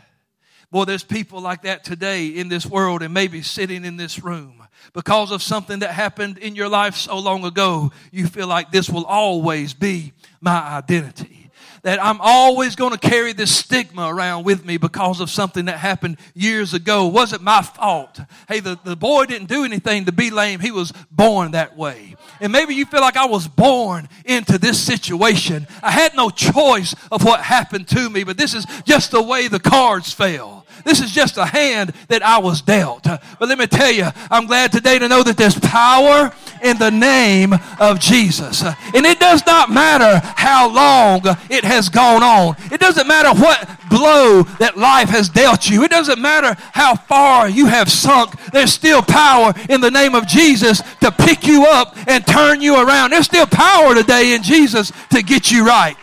Boy, 0.70 0.84
there's 0.84 1.04
people 1.04 1.40
like 1.40 1.62
that 1.62 1.82
today 1.82 2.26
in 2.26 2.48
this 2.48 2.66
world 2.66 3.02
and 3.02 3.14
maybe 3.14 3.42
sitting 3.42 3.84
in 3.84 3.96
this 3.96 4.22
room. 4.22 4.62
Because 4.92 5.32
of 5.32 5.42
something 5.42 5.80
that 5.80 5.90
happened 5.90 6.38
in 6.38 6.54
your 6.54 6.68
life 6.68 6.94
so 6.94 7.18
long 7.18 7.44
ago, 7.44 7.90
you 8.12 8.26
feel 8.26 8.46
like 8.46 8.70
this 8.70 8.88
will 8.88 9.04
always 9.04 9.74
be 9.74 10.12
my 10.40 10.60
identity 10.60 11.38
that 11.82 12.02
I'm 12.02 12.20
always 12.20 12.76
going 12.76 12.92
to 12.92 12.98
carry 12.98 13.32
this 13.32 13.54
stigma 13.54 14.12
around 14.12 14.44
with 14.44 14.64
me 14.64 14.76
because 14.76 15.20
of 15.20 15.30
something 15.30 15.66
that 15.66 15.78
happened 15.78 16.18
years 16.34 16.74
ago. 16.74 17.06
wasn't 17.06 17.42
my 17.42 17.62
fault. 17.62 18.20
Hey, 18.48 18.60
the, 18.60 18.78
the 18.84 18.96
boy 18.96 19.26
didn't 19.26 19.48
do 19.48 19.64
anything 19.64 20.06
to 20.06 20.12
be 20.12 20.30
lame. 20.30 20.60
He 20.60 20.70
was 20.70 20.92
born 21.10 21.52
that 21.52 21.76
way. 21.76 22.16
And 22.40 22.52
maybe 22.52 22.74
you 22.74 22.86
feel 22.86 23.00
like 23.00 23.16
I 23.16 23.26
was 23.26 23.48
born 23.48 24.08
into 24.24 24.58
this 24.58 24.80
situation. 24.80 25.66
I 25.82 25.90
had 25.90 26.14
no 26.14 26.30
choice 26.30 26.94
of 27.10 27.24
what 27.24 27.40
happened 27.40 27.88
to 27.88 28.10
me, 28.10 28.24
but 28.24 28.36
this 28.36 28.54
is 28.54 28.66
just 28.84 29.10
the 29.10 29.22
way 29.22 29.48
the 29.48 29.60
cards 29.60 30.12
fell. 30.12 30.57
This 30.84 31.00
is 31.00 31.10
just 31.10 31.36
a 31.36 31.44
hand 31.44 31.92
that 32.08 32.22
I 32.22 32.38
was 32.38 32.62
dealt. 32.62 33.04
But 33.04 33.48
let 33.48 33.58
me 33.58 33.66
tell 33.66 33.90
you, 33.90 34.08
I'm 34.30 34.46
glad 34.46 34.72
today 34.72 34.98
to 34.98 35.08
know 35.08 35.22
that 35.22 35.36
there's 35.36 35.58
power 35.58 36.32
in 36.62 36.78
the 36.78 36.90
name 36.90 37.54
of 37.78 38.00
Jesus. 38.00 38.62
And 38.62 39.06
it 39.06 39.20
does 39.20 39.44
not 39.46 39.70
matter 39.70 40.20
how 40.36 40.72
long 40.72 41.22
it 41.50 41.64
has 41.64 41.88
gone 41.88 42.22
on. 42.22 42.56
It 42.72 42.80
doesn't 42.80 43.06
matter 43.06 43.30
what 43.38 43.68
blow 43.88 44.42
that 44.58 44.76
life 44.76 45.08
has 45.08 45.28
dealt 45.28 45.68
you. 45.68 45.82
It 45.84 45.90
doesn't 45.90 46.20
matter 46.20 46.54
how 46.72 46.94
far 46.94 47.48
you 47.48 47.66
have 47.66 47.90
sunk. 47.90 48.34
There's 48.52 48.72
still 48.72 49.02
power 49.02 49.54
in 49.68 49.80
the 49.80 49.90
name 49.90 50.14
of 50.14 50.26
Jesus 50.26 50.82
to 51.00 51.10
pick 51.10 51.46
you 51.46 51.64
up 51.64 51.96
and 52.08 52.26
turn 52.26 52.60
you 52.60 52.76
around. 52.76 53.10
There's 53.10 53.26
still 53.26 53.46
power 53.46 53.94
today 53.94 54.34
in 54.34 54.42
Jesus 54.42 54.92
to 55.10 55.22
get 55.22 55.50
you 55.50 55.66
right. 55.66 55.96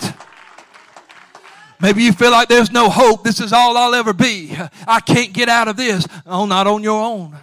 Maybe 1.86 2.02
you 2.02 2.14
feel 2.14 2.32
like 2.32 2.48
there's 2.48 2.72
no 2.72 2.90
hope. 2.90 3.24
This 3.24 3.40
is 3.40 3.54
all 3.54 3.78
I'll 3.78 3.94
ever 3.94 4.12
be. 4.12 4.58
I 4.88 5.00
can't 5.02 5.32
get 5.32 5.50
out 5.50 5.68
of 5.68 5.78
this. 5.78 6.08
Oh, 6.26 6.48
not 6.48 6.66
on 6.66 6.82
your 6.82 7.00
own. 7.00 7.38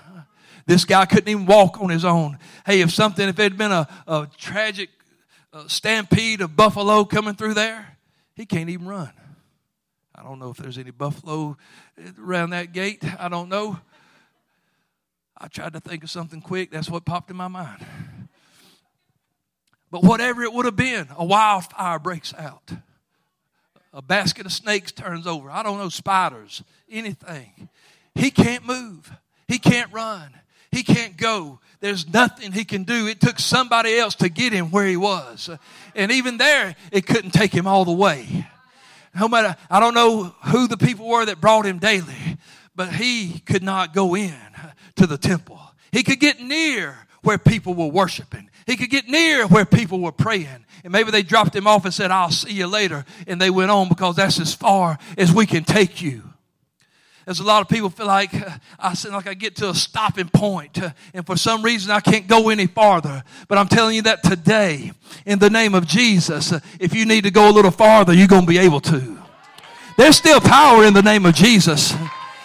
This 0.67 0.85
guy 0.85 1.07
couldn't 1.07 1.29
even 1.29 1.47
walk 1.47 1.81
on 1.81 1.91
his 1.91 2.05
own. 2.05 2.39
Hey, 2.67 2.81
if 2.81 2.91
something, 2.91 3.29
if 3.29 3.39
it 3.39 3.43
had 3.45 3.57
been 3.57 3.71
a, 3.71 3.87
a 4.09 4.27
tragic 4.37 4.91
uh, 5.53 5.69
stampede 5.69 6.41
of 6.41 6.57
buffalo 6.57 7.05
coming 7.05 7.37
through 7.37 7.55
there, 7.55 7.97
he 8.35 8.45
can't 8.45 8.69
even 8.69 8.89
run. 8.89 9.13
I 10.13 10.25
don't 10.25 10.41
know 10.41 10.51
if 10.51 10.57
there's 10.57 10.77
any 10.77 10.91
buffalo 10.91 11.57
around 12.19 12.51
that 12.51 12.73
gate. 12.73 13.05
I 13.21 13.29
don't 13.29 13.49
know. 13.49 13.79
I 15.39 15.47
tried 15.47 15.75
to 15.75 15.81
think 15.81 16.03
of 16.03 16.11
something 16.11 16.41
quick. 16.41 16.73
That's 16.73 16.91
what 16.91 17.05
popped 17.05 17.31
in 17.31 17.37
my 17.37 17.47
mind. 17.47 17.87
But 19.93 20.03
whatever 20.03 20.43
it 20.43 20.53
would 20.53 20.65
have 20.65 20.75
been, 20.75 21.07
a 21.17 21.25
wildfire 21.25 22.01
breaks 22.01 22.35
out 22.35 22.73
a 23.93 24.03
basket 24.03 24.47
of 24.47 24.53
snakes 24.53 24.93
turns 24.93 25.27
over. 25.27 25.51
I 25.51 25.63
don't 25.63 25.79
know, 25.79 25.89
spiders, 25.89 26.63
anything. 26.91 27.69
He 28.15 28.31
can't 28.31 28.67
move. 28.67 29.11
He 29.49 29.59
can't 29.59 29.93
run. 29.93 30.31
He 30.71 30.83
can't 30.83 31.17
go. 31.17 31.61
There's 31.81 32.09
nothing 32.09 32.53
he 32.53 32.65
can 32.65 32.85
do. 32.85 33.07
It 33.07 33.21
took 33.21 33.39
somebody 33.39 33.99
else 33.99 34.15
to 34.17 34.29
get 34.29 34.53
him 34.53 34.71
where 34.71 34.87
he 34.87 34.97
was. 34.97 35.51
And 35.95 36.13
even 36.13 36.39
there, 36.39 36.75
it 36.91 37.07
couldn't 37.07 37.33
take 37.33 37.53
him 37.53 37.67
all 37.67 37.85
the 37.85 37.93
way. 37.93 38.47
No 39.19 39.29
matter, 39.29 39.57
I 39.71 39.81
don't 39.81 39.95
know 39.95 40.35
who 40.47 40.69
the 40.69 40.79
people 40.79 41.07
were 41.07 41.27
that 41.27 41.41
brought 41.41 41.67
him 41.67 41.79
daily, 41.79 42.39
but 42.75 42.95
he 42.95 43.41
could 43.41 43.63
not 43.63 43.93
go 43.93 44.17
in 44.17 44.35
to 44.97 45.07
the 45.07 45.19
temple. 45.19 45.61
He 45.91 46.03
could 46.03 46.21
get 46.21 46.41
near 46.41 46.97
where 47.23 47.37
people 47.37 47.75
were 47.75 47.89
worshiping. 47.89 48.49
He 48.67 48.77
could 48.77 48.91
get 48.91 49.09
near 49.09 49.47
where 49.47 49.65
people 49.65 50.01
were 50.01 50.13
praying. 50.13 50.65
And 50.85 50.93
maybe 50.93 51.11
they 51.11 51.23
dropped 51.23 51.55
him 51.55 51.67
off 51.67 51.85
and 51.85 51.95
said, 51.95 52.11
I'll 52.11 52.31
see 52.31 52.53
you 52.53 52.67
later. 52.67 53.05
And 53.27 53.41
they 53.41 53.51
went 53.51 53.71
on 53.71 53.89
because 53.89 54.17
that's 54.17 54.41
as 54.41 54.55
far 54.55 54.99
as 55.17 55.33
we 55.33 55.47
can 55.47 55.65
take 55.65 56.03
you. 56.03 56.23
There's 57.25 57.39
a 57.39 57.45
lot 57.45 57.63
of 57.63 57.69
people 57.69 57.89
feel 57.89 58.07
like 58.07 58.35
uh, 58.35 58.51
I 58.81 58.95
said 58.95 59.13
like 59.13 59.29
I 59.29 59.35
get 59.35 59.55
to 59.57 59.71
a 59.71 59.75
stopping 59.75 60.29
point, 60.29 60.83
uh, 60.83 60.91
and 61.15 61.25
for 61.25 61.37
some 61.37 61.63
reason 61.63 61.93
I 61.93 62.01
can't 62.01 62.27
go 62.27 62.49
any 62.49 62.67
farther. 62.67 63.23
But 63.47 63.59
I'm 63.59 63.69
telling 63.69 63.95
you 63.95 64.03
that 64.03 64.25
today, 64.25 64.91
in 65.25 65.39
the 65.39 65.49
name 65.49 65.77
of 65.77 65.87
Jesus, 65.87 66.53
uh, 66.53 66.59
if 66.81 66.95
you 66.95 67.07
need 67.07 67.23
to 67.23 67.31
go 67.31 67.49
a 67.49 67.53
little 67.53 67.71
farther, 67.71 68.13
you're 68.13 68.27
going 68.27 68.43
to 68.43 68.49
be 68.49 68.59
able 68.59 68.81
to. 68.81 69.19
There's 69.97 70.17
still 70.17 70.41
power 70.41 70.85
in 70.85 70.95
the 70.95 71.03
name 71.03 71.25
of 71.25 71.35
Jesus. 71.35 71.95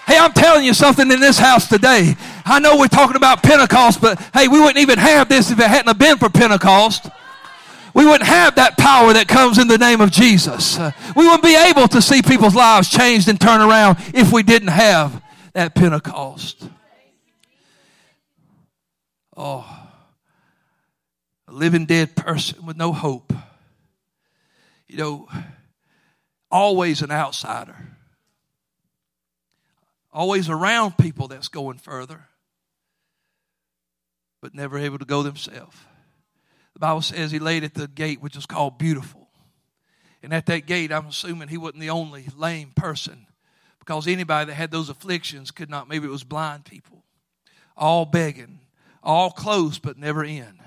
Hey, 0.08 0.18
I'm 0.18 0.32
telling 0.32 0.64
you 0.64 0.74
something 0.74 1.12
in 1.12 1.20
this 1.20 1.38
house 1.38 1.68
today. 1.68 2.16
I 2.46 2.60
know 2.60 2.78
we're 2.78 2.88
talking 2.88 3.18
about 3.18 3.44
Pentecost, 3.44 4.00
but 4.00 4.18
hey, 4.34 4.48
we 4.48 4.58
wouldn't 4.58 4.78
even 4.78 4.98
have 4.98 5.28
this 5.28 5.52
if 5.52 5.60
it 5.60 5.68
hadn't 5.68 6.00
been 6.00 6.18
for 6.18 6.30
Pentecost. 6.30 7.10
We 7.94 8.06
wouldn't 8.06 8.24
have 8.24 8.56
that 8.56 8.78
power 8.78 9.12
that 9.12 9.28
comes 9.28 9.58
in 9.58 9.68
the 9.68 9.78
name 9.78 10.00
of 10.00 10.12
Jesus. 10.12 10.80
Uh, 10.80 10.92
we 11.14 11.26
wouldn't 11.26 11.44
be 11.44 11.58
able 11.58 11.90
to 11.90 12.02
see 12.02 12.22
people's 12.22 12.56
lives 12.56 12.90
changed 12.90 13.28
and 13.28 13.40
turn 13.40 13.60
around 13.60 13.98
if 14.14 14.32
we 14.32 14.44
didn't 14.44 14.70
have 14.70 15.22
that 15.52 15.76
Pentecost. 15.76 16.70
Oh, 19.36 19.90
a 21.50 21.52
living 21.52 21.86
dead 21.86 22.16
person 22.16 22.66
with 22.66 22.78
no 22.78 22.94
hope. 22.94 23.34
You 24.88 24.98
know, 24.98 25.28
always 26.50 27.02
an 27.02 27.12
outsider 27.12 27.97
always 30.18 30.50
around 30.50 30.98
people 30.98 31.28
that's 31.28 31.48
going 31.48 31.78
further, 31.78 32.26
but 34.42 34.56
never 34.56 34.80
able 34.80 34.98
to 34.98 35.06
go 35.06 35.22
themselves. 35.22 35.78
The 36.74 36.80
Bible 36.80 37.04
says 37.04 37.30
he 37.30 37.38
laid 37.38 37.64
at 37.64 37.76
the 37.76 37.88
gate, 37.88 38.20
which 38.20 38.36
is 38.36 38.48
called 38.48 38.80
Beautiful. 38.80 39.28
And 40.24 40.34
at 40.34 40.48
that 40.48 40.66
gate, 40.66 40.92
I'm 40.92 41.06
assuming 41.06 41.50
he 41.50 41.58
wasn't 41.60 41.82
the 41.82 41.92
only 41.92 42.26
lame 42.36 42.72
person 42.76 43.28
because 43.78 44.08
anybody 44.08 44.48
that 44.48 44.56
had 44.56 44.72
those 44.72 44.90
afflictions 44.90 45.52
could 45.52 45.70
not, 45.70 45.88
maybe 45.88 46.08
it 46.08 46.12
was 46.12 46.24
blind 46.24 46.66
people, 46.66 47.04
all 47.78 48.04
begging, 48.04 48.60
all 49.04 49.30
close 49.30 49.78
but 49.78 50.00
never 50.00 50.24
in, 50.24 50.60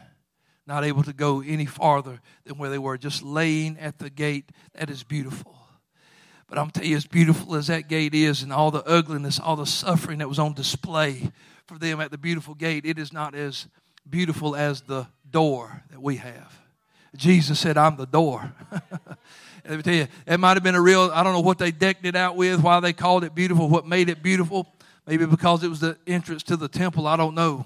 not 0.64 0.85
able 0.85 1.02
to 1.02 1.12
go 1.12 1.42
any 1.42 1.66
farther 1.66 2.21
than 2.45 2.57
where 2.57 2.71
they 2.71 2.78
were, 2.78 2.97
just 2.97 3.25
laying 3.25 3.76
at 3.80 3.99
the 3.99 4.11
gate 4.11 4.52
that 4.75 4.90
is 4.90 5.02
beautiful. 5.02 5.60
But 6.50 6.59
I'm 6.59 6.71
telling 6.73 6.90
you, 6.90 6.97
as 6.97 7.07
beautiful 7.07 7.54
as 7.54 7.69
that 7.69 7.88
gate 7.88 8.12
is 8.12 8.42
and 8.42 8.52
all 8.52 8.73
the 8.73 8.83
ugliness, 8.83 9.38
all 9.38 9.54
the 9.54 9.66
suffering 9.66 10.19
that 10.19 10.28
was 10.28 10.40
on 10.40 10.52
display 10.52 11.30
for 11.66 11.78
them 11.78 12.00
at 12.00 12.11
the 12.11 12.19
beautiful 12.19 12.54
gate, 12.54 12.85
it 12.85 12.99
is 12.99 13.12
not 13.12 13.37
as 13.37 13.69
beautiful 14.09 14.57
as 14.57 14.80
the 14.80 15.07
door 15.30 15.85
that 15.92 16.02
we 16.02 16.16
have. 16.16 16.59
Jesus 17.14 17.61
said, 17.61 17.78
I'm 17.78 17.97
the 17.97 18.07
door. 18.07 18.52
Let 19.64 19.76
me 19.76 19.83
tell 19.83 19.95
you, 19.95 20.09
it 20.26 20.40
might 20.40 20.54
have 20.54 20.64
been 20.64 20.75
a 20.75 20.80
real, 20.80 21.12
I 21.14 21.23
don't 21.23 21.35
know 21.35 21.40
what 21.40 21.59
they 21.59 21.71
decked 21.71 22.04
it 22.04 22.16
out 22.16 22.35
with, 22.35 22.61
why 22.61 22.80
they 22.80 22.92
called 22.92 23.23
it 23.23 23.33
beautiful, 23.33 23.69
what 23.69 23.87
made 23.87 24.09
it 24.09 24.21
beautiful. 24.21 24.75
Maybe 25.07 25.26
because 25.26 25.62
it 25.62 25.69
was 25.69 25.78
the 25.78 25.99
entrance 26.04 26.42
to 26.45 26.57
the 26.57 26.69
temple, 26.69 27.07
I 27.07 27.16
don't 27.16 27.37
know. 27.37 27.64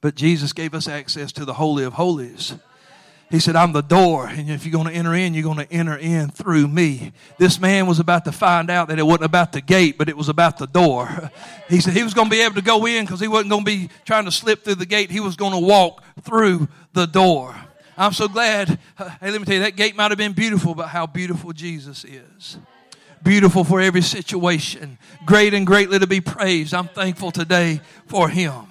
But 0.00 0.14
Jesus 0.14 0.54
gave 0.54 0.72
us 0.72 0.88
access 0.88 1.32
to 1.32 1.44
the 1.44 1.52
Holy 1.52 1.84
of 1.84 1.92
Holies. 1.92 2.54
He 3.30 3.38
said, 3.38 3.54
I'm 3.54 3.72
the 3.72 3.80
door, 3.80 4.26
and 4.26 4.50
if 4.50 4.66
you're 4.66 4.72
going 4.72 4.88
to 4.88 4.92
enter 4.92 5.14
in, 5.14 5.34
you're 5.34 5.44
going 5.44 5.64
to 5.64 5.72
enter 5.72 5.96
in 5.96 6.30
through 6.30 6.66
me. 6.66 7.12
This 7.38 7.60
man 7.60 7.86
was 7.86 8.00
about 8.00 8.24
to 8.24 8.32
find 8.32 8.68
out 8.70 8.88
that 8.88 8.98
it 8.98 9.04
wasn't 9.04 9.26
about 9.26 9.52
the 9.52 9.60
gate, 9.60 9.96
but 9.96 10.08
it 10.08 10.16
was 10.16 10.28
about 10.28 10.58
the 10.58 10.66
door. 10.66 11.30
He 11.68 11.80
said 11.80 11.94
he 11.94 12.02
was 12.02 12.12
going 12.12 12.26
to 12.26 12.30
be 12.30 12.42
able 12.42 12.56
to 12.56 12.62
go 12.62 12.86
in 12.86 13.04
because 13.04 13.20
he 13.20 13.28
wasn't 13.28 13.50
going 13.50 13.64
to 13.64 13.70
be 13.70 13.88
trying 14.04 14.24
to 14.24 14.32
slip 14.32 14.64
through 14.64 14.74
the 14.74 14.86
gate. 14.86 15.12
He 15.12 15.20
was 15.20 15.36
going 15.36 15.52
to 15.52 15.64
walk 15.64 16.02
through 16.22 16.66
the 16.92 17.06
door. 17.06 17.54
I'm 17.96 18.12
so 18.12 18.26
glad. 18.26 18.80
Uh, 18.98 19.10
hey, 19.20 19.30
let 19.30 19.40
me 19.40 19.44
tell 19.44 19.54
you, 19.54 19.60
that 19.60 19.76
gate 19.76 19.94
might 19.94 20.10
have 20.10 20.18
been 20.18 20.32
beautiful, 20.32 20.74
but 20.74 20.88
how 20.88 21.06
beautiful 21.06 21.52
Jesus 21.52 22.04
is. 22.04 22.58
Beautiful 23.22 23.62
for 23.62 23.80
every 23.80 24.02
situation. 24.02 24.98
Great 25.24 25.54
and 25.54 25.66
greatly 25.66 26.00
to 26.00 26.06
be 26.08 26.20
praised. 26.20 26.74
I'm 26.74 26.88
thankful 26.88 27.30
today 27.30 27.80
for 28.06 28.28
him. 28.28 28.64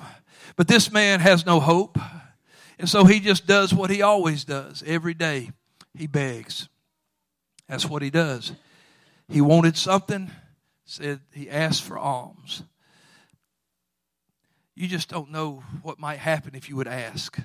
But 0.58 0.68
this 0.68 0.92
man 0.92 1.22
has 1.22 1.46
no 1.46 1.62
hope. 1.62 1.98
And 2.80 2.88
so 2.88 3.04
he 3.04 3.20
just 3.20 3.46
does 3.46 3.74
what 3.74 3.90
he 3.90 4.02
always 4.02 4.46
does. 4.46 4.82
Every 4.88 5.14
day, 5.14 5.52
he 5.94 6.08
begs. 6.08 6.70
That's 7.68 7.86
what 7.86 8.02
he 8.02 8.10
does. 8.10 8.54
He 9.28 9.42
wanted 9.42 9.76
something, 9.76 10.32
said 10.86 11.20
he 11.34 11.50
asked 11.50 11.84
for 11.84 11.98
alms. 11.98 12.64
You 14.76 14.88
just 14.88 15.10
don't 15.10 15.30
know 15.30 15.62
what 15.82 16.00
might 16.00 16.20
happen 16.20 16.56
if 16.56 16.70
you 16.70 16.78
would 16.78 16.88
ask. 16.88 17.38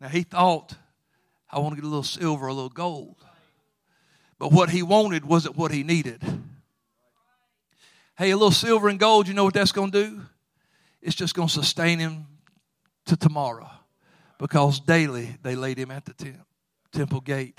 Now, 0.00 0.08
he 0.08 0.22
thought, 0.22 0.74
I 1.50 1.58
want 1.58 1.74
to 1.74 1.80
get 1.80 1.84
a 1.84 1.90
little 1.90 2.04
silver, 2.04 2.46
a 2.46 2.54
little 2.54 2.68
gold. 2.68 3.16
But 4.38 4.52
what 4.52 4.70
he 4.70 4.84
wanted 4.84 5.24
wasn't 5.24 5.56
what 5.56 5.72
he 5.72 5.82
needed. 5.82 6.22
Hey, 8.16 8.30
a 8.30 8.36
little 8.36 8.52
silver 8.52 8.88
and 8.88 9.00
gold, 9.00 9.26
you 9.26 9.34
know 9.34 9.42
what 9.42 9.54
that's 9.54 9.72
going 9.72 9.90
to 9.90 10.04
do? 10.04 10.22
It's 11.02 11.16
just 11.16 11.34
going 11.34 11.48
to 11.48 11.54
sustain 11.54 11.98
him 11.98 12.26
to 13.08 13.16
tomorrow 13.16 13.70
because 14.38 14.80
daily 14.80 15.36
they 15.42 15.56
laid 15.56 15.78
him 15.78 15.90
at 15.90 16.04
the 16.04 16.14
temp, 16.14 16.38
temple 16.92 17.20
gate. 17.20 17.58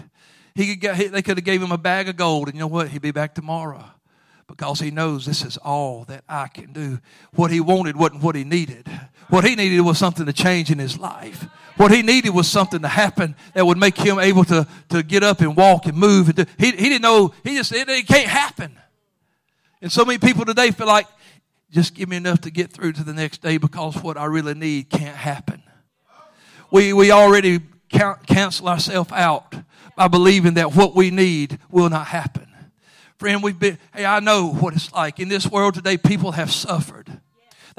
He 0.56 0.68
could 0.68 0.80
get, 0.82 1.12
they 1.12 1.22
could 1.22 1.38
have 1.38 1.46
gave 1.46 1.62
him 1.62 1.72
a 1.72 1.78
bag 1.78 2.10
of 2.10 2.18
gold, 2.18 2.48
and 2.48 2.56
you 2.56 2.62
know 2.62 2.68
what? 2.68 2.90
He'd 2.90 3.02
be 3.02 3.12
back 3.12 3.36
tomorrow 3.36 3.84
because 4.48 4.80
he 4.80 4.90
knows 4.90 5.26
this 5.26 5.46
is 5.46 5.58
all 5.58 6.06
that 6.06 6.24
I 6.28 6.48
can 6.48 6.74
do. 6.74 7.00
What 7.34 7.52
he 7.52 7.60
wanted 7.60 7.96
wasn't 7.96 8.24
what 8.24 8.36
he 8.36 8.44
needed. 8.44 8.90
What 9.30 9.44
he 9.44 9.56
needed 9.56 9.82
was 9.82 10.00
something 10.00 10.26
to 10.26 10.34
change 10.34 10.72
in 10.72 10.80
his 10.80 10.98
life. 10.98 11.48
What 11.78 11.92
he 11.92 12.02
needed 12.02 12.32
was 12.32 12.48
something 12.48 12.82
to 12.82 12.88
happen 12.88 13.36
that 13.54 13.66
would 13.66 13.78
make 13.78 13.96
him 13.96 14.20
able 14.20 14.44
to, 14.46 14.68
to 14.90 15.04
get 15.04 15.24
up 15.24 15.42
and 15.42 15.56
walk 15.56 15.86
and 15.86 15.96
move. 15.96 16.28
He, 16.58 16.72
he 16.72 16.72
didn't 16.72 17.04
know, 17.04 17.34
he 17.44 17.56
just, 17.56 17.72
it, 17.72 17.88
it 17.88 18.08
can't 18.08 18.28
happen. 18.28 18.78
And 19.82 19.92
so 19.92 20.04
many 20.04 20.18
people 20.18 20.46
today 20.46 20.72
feel 20.72 20.88
like, 20.88 21.08
just 21.72 21.94
give 21.94 22.10
me 22.10 22.18
enough 22.18 22.42
to 22.42 22.52
get 22.52 22.72
through 22.72 22.94
to 22.94 23.04
the 23.04 23.14
next 23.14 23.42
day 23.42 23.58
because 23.58 23.96
what 23.98 24.18
I 24.18 24.26
really 24.26 24.54
need 24.54 24.90
can't 24.90 25.16
happen. 25.16 25.62
We, 26.72 26.94
we 26.94 27.12
already 27.12 27.60
count, 27.90 28.26
cancel 28.28 28.70
ourselves 28.70 29.12
out 29.12 29.56
by 29.96 30.08
believing 30.08 30.56
that 30.56 30.76
what 30.76 30.96
we 30.96 31.12
need 31.12 31.60
will 31.70 31.90
not 31.90 32.08
happen. 32.08 32.48
Friend, 33.18 33.44
we've 33.44 33.60
been, 33.60 33.78
hey, 33.94 34.06
I 34.06 34.20
know 34.20 34.50
what 34.50 34.74
it's 34.74 34.94
like. 34.94 35.20
In 35.20 35.28
this 35.28 35.46
world 35.46 35.74
today, 35.74 35.98
people 35.98 36.32
have 36.32 36.52
suffered. 36.52 37.19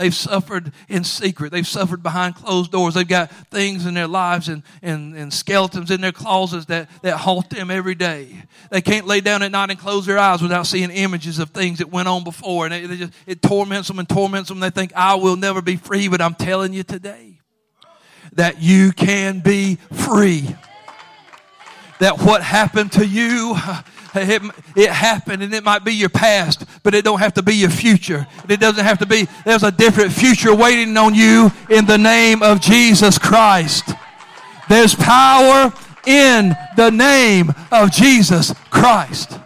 They've 0.00 0.14
suffered 0.14 0.72
in 0.88 1.04
secret. 1.04 1.52
They've 1.52 1.66
suffered 1.66 2.02
behind 2.02 2.34
closed 2.34 2.72
doors. 2.72 2.94
They've 2.94 3.06
got 3.06 3.30
things 3.50 3.84
in 3.84 3.92
their 3.92 4.06
lives 4.06 4.48
and, 4.48 4.62
and, 4.80 5.14
and 5.14 5.30
skeletons 5.30 5.90
in 5.90 6.00
their 6.00 6.10
closets 6.10 6.64
that, 6.66 6.88
that 7.02 7.18
haunt 7.18 7.50
them 7.50 7.70
every 7.70 7.94
day. 7.94 8.44
They 8.70 8.80
can't 8.80 9.06
lay 9.06 9.20
down 9.20 9.42
at 9.42 9.52
night 9.52 9.68
and 9.68 9.78
close 9.78 10.06
their 10.06 10.16
eyes 10.16 10.40
without 10.40 10.66
seeing 10.66 10.90
images 10.90 11.38
of 11.38 11.50
things 11.50 11.80
that 11.80 11.90
went 11.90 12.08
on 12.08 12.24
before. 12.24 12.66
And 12.66 12.98
just, 12.98 13.12
it 13.26 13.42
torments 13.42 13.88
them 13.88 13.98
and 13.98 14.08
torments 14.08 14.48
them. 14.48 14.58
They 14.60 14.70
think, 14.70 14.94
I 14.96 15.16
will 15.16 15.36
never 15.36 15.60
be 15.60 15.76
free. 15.76 16.08
But 16.08 16.22
I'm 16.22 16.34
telling 16.34 16.72
you 16.72 16.82
today 16.82 17.38
that 18.32 18.62
you 18.62 18.92
can 18.92 19.40
be 19.40 19.74
free. 19.92 20.56
That 21.98 22.22
what 22.22 22.42
happened 22.42 22.92
to 22.92 23.06
you 23.06 23.54
it, 24.14 24.42
it 24.76 24.90
happened 24.90 25.42
and 25.42 25.54
it 25.54 25.64
might 25.64 25.84
be 25.84 25.92
your 25.92 26.08
past, 26.08 26.64
but 26.82 26.94
it 26.94 27.04
don't 27.04 27.20
have 27.20 27.34
to 27.34 27.42
be 27.42 27.54
your 27.54 27.70
future. 27.70 28.26
It 28.48 28.60
doesn't 28.60 28.84
have 28.84 28.98
to 28.98 29.06
be, 29.06 29.28
there's 29.44 29.62
a 29.62 29.70
different 29.70 30.12
future 30.12 30.54
waiting 30.54 30.96
on 30.96 31.14
you 31.14 31.50
in 31.68 31.86
the 31.86 31.98
name 31.98 32.42
of 32.42 32.60
Jesus 32.60 33.18
Christ. 33.18 33.90
There's 34.68 34.94
power 34.94 35.72
in 36.06 36.56
the 36.76 36.90
name 36.90 37.52
of 37.70 37.90
Jesus 37.90 38.54
Christ. 38.70 39.38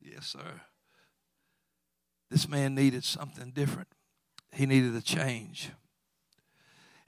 Yes, 0.00 0.26
sir. 0.26 0.60
This 2.30 2.48
man 2.48 2.74
needed 2.74 3.04
something 3.04 3.50
different. 3.50 3.88
He 4.52 4.66
needed 4.66 4.94
a 4.94 5.02
change. 5.02 5.70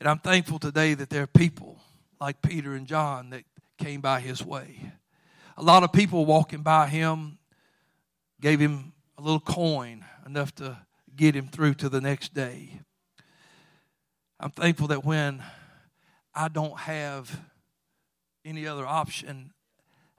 And 0.00 0.08
I'm 0.08 0.18
thankful 0.18 0.58
today 0.58 0.94
that 0.94 1.10
there 1.10 1.22
are 1.22 1.26
people 1.26 1.78
like 2.18 2.40
Peter 2.40 2.72
and 2.72 2.86
John 2.86 3.30
that 3.30 3.44
came 3.76 4.00
by 4.00 4.20
his 4.20 4.42
way. 4.42 4.92
A 5.58 5.62
lot 5.62 5.82
of 5.82 5.92
people 5.92 6.24
walking 6.24 6.62
by 6.62 6.86
him 6.86 7.38
gave 8.40 8.60
him 8.60 8.94
a 9.18 9.22
little 9.22 9.40
coin, 9.40 10.02
enough 10.24 10.54
to 10.54 10.78
get 11.14 11.36
him 11.36 11.48
through 11.48 11.74
to 11.74 11.90
the 11.90 12.00
next 12.00 12.32
day. 12.32 12.80
I'm 14.38 14.50
thankful 14.50 14.88
that 14.88 15.04
when 15.04 15.42
I 16.34 16.48
don't 16.48 16.78
have 16.78 17.38
any 18.42 18.66
other 18.66 18.86
option, 18.86 19.52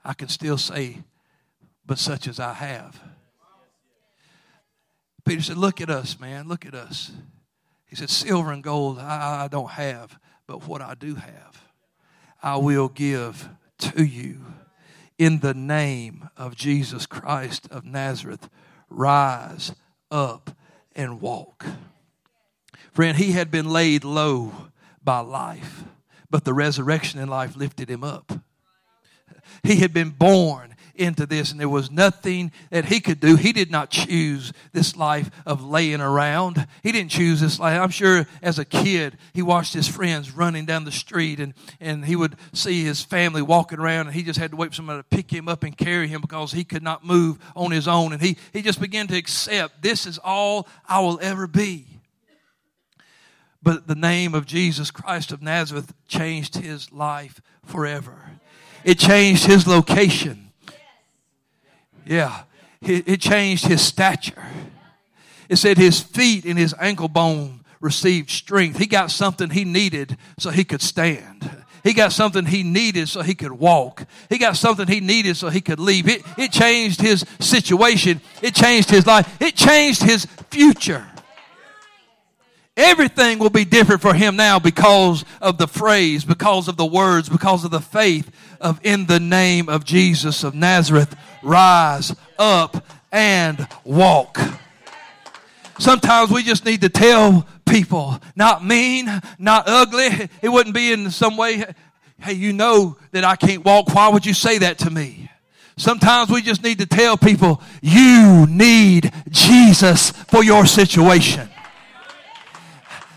I 0.04 0.14
can 0.14 0.28
still 0.28 0.58
say, 0.58 1.02
but 1.84 1.98
such 1.98 2.28
as 2.28 2.38
I 2.38 2.52
have. 2.52 3.00
Peter 5.24 5.42
said, 5.42 5.56
Look 5.56 5.80
at 5.80 5.90
us, 5.90 6.20
man. 6.20 6.46
Look 6.46 6.66
at 6.66 6.74
us. 6.74 7.10
He 7.92 7.96
said, 7.96 8.08
Silver 8.08 8.52
and 8.52 8.62
gold 8.62 8.98
I, 8.98 9.44
I 9.44 9.48
don't 9.48 9.72
have, 9.72 10.18
but 10.46 10.66
what 10.66 10.80
I 10.80 10.94
do 10.94 11.16
have, 11.16 11.62
I 12.42 12.56
will 12.56 12.88
give 12.88 13.50
to 13.80 14.02
you. 14.02 14.46
In 15.18 15.40
the 15.40 15.52
name 15.52 16.30
of 16.34 16.56
Jesus 16.56 17.04
Christ 17.04 17.68
of 17.70 17.84
Nazareth, 17.84 18.48
rise 18.88 19.74
up 20.10 20.52
and 20.96 21.20
walk. 21.20 21.66
Friend, 22.92 23.14
he 23.14 23.32
had 23.32 23.50
been 23.50 23.68
laid 23.68 24.04
low 24.04 24.54
by 25.04 25.18
life, 25.18 25.84
but 26.30 26.46
the 26.46 26.54
resurrection 26.54 27.20
in 27.20 27.28
life 27.28 27.56
lifted 27.56 27.90
him 27.90 28.02
up. 28.02 28.32
He 29.62 29.76
had 29.76 29.92
been 29.92 30.08
born 30.08 30.76
into 30.94 31.26
this, 31.26 31.50
and 31.50 31.60
there 31.60 31.68
was 31.68 31.90
nothing 31.90 32.52
that 32.70 32.86
he 32.86 33.00
could 33.00 33.20
do. 33.20 33.36
He 33.36 33.52
did 33.52 33.70
not 33.70 33.90
choose 33.90 34.52
this 34.72 34.96
life 34.96 35.30
of 35.46 35.64
laying 35.64 36.00
around. 36.00 36.66
He 36.82 36.92
didn't 36.92 37.10
choose 37.10 37.40
this 37.40 37.58
life. 37.58 37.80
I'm 37.80 37.90
sure 37.90 38.26
as 38.42 38.58
a 38.58 38.64
kid, 38.64 39.16
he 39.32 39.42
watched 39.42 39.74
his 39.74 39.88
friends 39.88 40.30
running 40.30 40.66
down 40.66 40.84
the 40.84 40.92
street, 40.92 41.40
and, 41.40 41.54
and 41.80 42.04
he 42.04 42.16
would 42.16 42.36
see 42.52 42.84
his 42.84 43.02
family 43.02 43.42
walking 43.42 43.78
around, 43.78 44.06
and 44.06 44.14
he 44.14 44.22
just 44.22 44.38
had 44.38 44.50
to 44.50 44.56
wait 44.56 44.70
for 44.70 44.76
somebody 44.76 45.00
to 45.00 45.16
pick 45.16 45.30
him 45.30 45.48
up 45.48 45.62
and 45.62 45.76
carry 45.76 46.08
him 46.08 46.20
because 46.20 46.52
he 46.52 46.64
could 46.64 46.82
not 46.82 47.04
move 47.04 47.38
on 47.56 47.70
his 47.70 47.88
own. 47.88 48.12
And 48.12 48.22
he, 48.22 48.36
he 48.52 48.62
just 48.62 48.80
began 48.80 49.06
to 49.08 49.16
accept 49.16 49.82
this 49.82 50.06
is 50.06 50.18
all 50.18 50.68
I 50.88 51.00
will 51.00 51.18
ever 51.22 51.46
be. 51.46 51.86
But 53.62 53.86
the 53.86 53.94
name 53.94 54.34
of 54.34 54.44
Jesus 54.44 54.90
Christ 54.90 55.30
of 55.30 55.40
Nazareth 55.40 55.94
changed 56.08 56.56
his 56.56 56.90
life 56.92 57.40
forever. 57.64 58.32
It 58.84 58.98
changed 58.98 59.46
his 59.46 59.66
location. 59.66 60.51
Yeah. 62.06 62.42
It, 62.80 63.20
changed 63.20 63.66
his 63.66 63.80
stature. 63.80 64.44
It 65.48 65.56
said 65.56 65.78
his 65.78 66.00
feet 66.00 66.44
and 66.44 66.58
his 66.58 66.74
ankle 66.80 67.08
bone 67.08 67.60
received 67.80 68.30
strength. 68.30 68.78
He 68.78 68.86
got 68.86 69.10
something 69.10 69.50
he 69.50 69.64
needed 69.64 70.16
so 70.38 70.50
he 70.50 70.64
could 70.64 70.82
stand. 70.82 71.48
He 71.84 71.92
got 71.94 72.12
something 72.12 72.46
he 72.46 72.62
needed 72.62 73.08
so 73.08 73.22
he 73.22 73.34
could 73.34 73.52
walk. 73.52 74.04
He 74.28 74.38
got 74.38 74.56
something 74.56 74.86
he 74.86 75.00
needed 75.00 75.36
so 75.36 75.48
he 75.48 75.60
could 75.60 75.80
leave. 75.80 76.08
It, 76.08 76.22
it 76.38 76.52
changed 76.52 77.00
his 77.00 77.24
situation. 77.40 78.20
It 78.40 78.54
changed 78.54 78.90
his 78.90 79.06
life. 79.06 79.40
It 79.40 79.56
changed 79.56 80.02
his 80.02 80.26
future. 80.50 81.06
Everything 82.76 83.38
will 83.38 83.50
be 83.50 83.66
different 83.66 84.00
for 84.00 84.14
him 84.14 84.36
now 84.36 84.58
because 84.58 85.24
of 85.42 85.58
the 85.58 85.68
phrase, 85.68 86.24
because 86.24 86.68
of 86.68 86.76
the 86.76 86.86
words, 86.86 87.28
because 87.28 87.64
of 87.64 87.70
the 87.70 87.80
faith 87.80 88.30
of 88.60 88.80
in 88.82 89.06
the 89.06 89.20
name 89.20 89.68
of 89.68 89.84
Jesus 89.84 90.42
of 90.42 90.54
Nazareth, 90.54 91.14
rise 91.42 92.14
up 92.38 92.84
and 93.10 93.66
walk. 93.84 94.38
Sometimes 95.78 96.30
we 96.30 96.42
just 96.42 96.64
need 96.64 96.80
to 96.82 96.88
tell 96.88 97.46
people, 97.66 98.20
not 98.36 98.64
mean, 98.64 99.08
not 99.38 99.64
ugly. 99.66 100.28
It 100.40 100.48
wouldn't 100.48 100.74
be 100.74 100.92
in 100.92 101.10
some 101.10 101.36
way, 101.36 101.64
hey, 102.20 102.34
you 102.34 102.52
know 102.52 102.96
that 103.10 103.24
I 103.24 103.36
can't 103.36 103.64
walk. 103.64 103.94
Why 103.94 104.08
would 104.08 104.24
you 104.24 104.34
say 104.34 104.58
that 104.58 104.78
to 104.78 104.90
me? 104.90 105.30
Sometimes 105.76 106.30
we 106.30 106.42
just 106.42 106.62
need 106.62 106.78
to 106.78 106.86
tell 106.86 107.16
people, 107.16 107.62
you 107.80 108.46
need 108.48 109.12
Jesus 109.30 110.10
for 110.10 110.44
your 110.44 110.66
situation. 110.66 111.48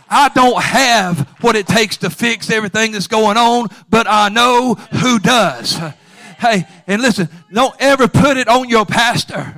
I 0.09 0.29
don't 0.29 0.61
have 0.61 1.27
what 1.41 1.55
it 1.55 1.67
takes 1.67 1.97
to 1.97 2.09
fix 2.09 2.49
everything 2.49 2.93
that's 2.93 3.07
going 3.07 3.37
on, 3.37 3.67
but 3.89 4.07
I 4.09 4.29
know 4.29 4.75
who 4.75 5.19
does. 5.19 5.77
Hey, 6.39 6.65
and 6.87 7.01
listen, 7.01 7.29
don't 7.51 7.75
ever 7.79 8.07
put 8.07 8.37
it 8.37 8.47
on 8.47 8.69
your 8.69 8.85
pastor. 8.85 9.53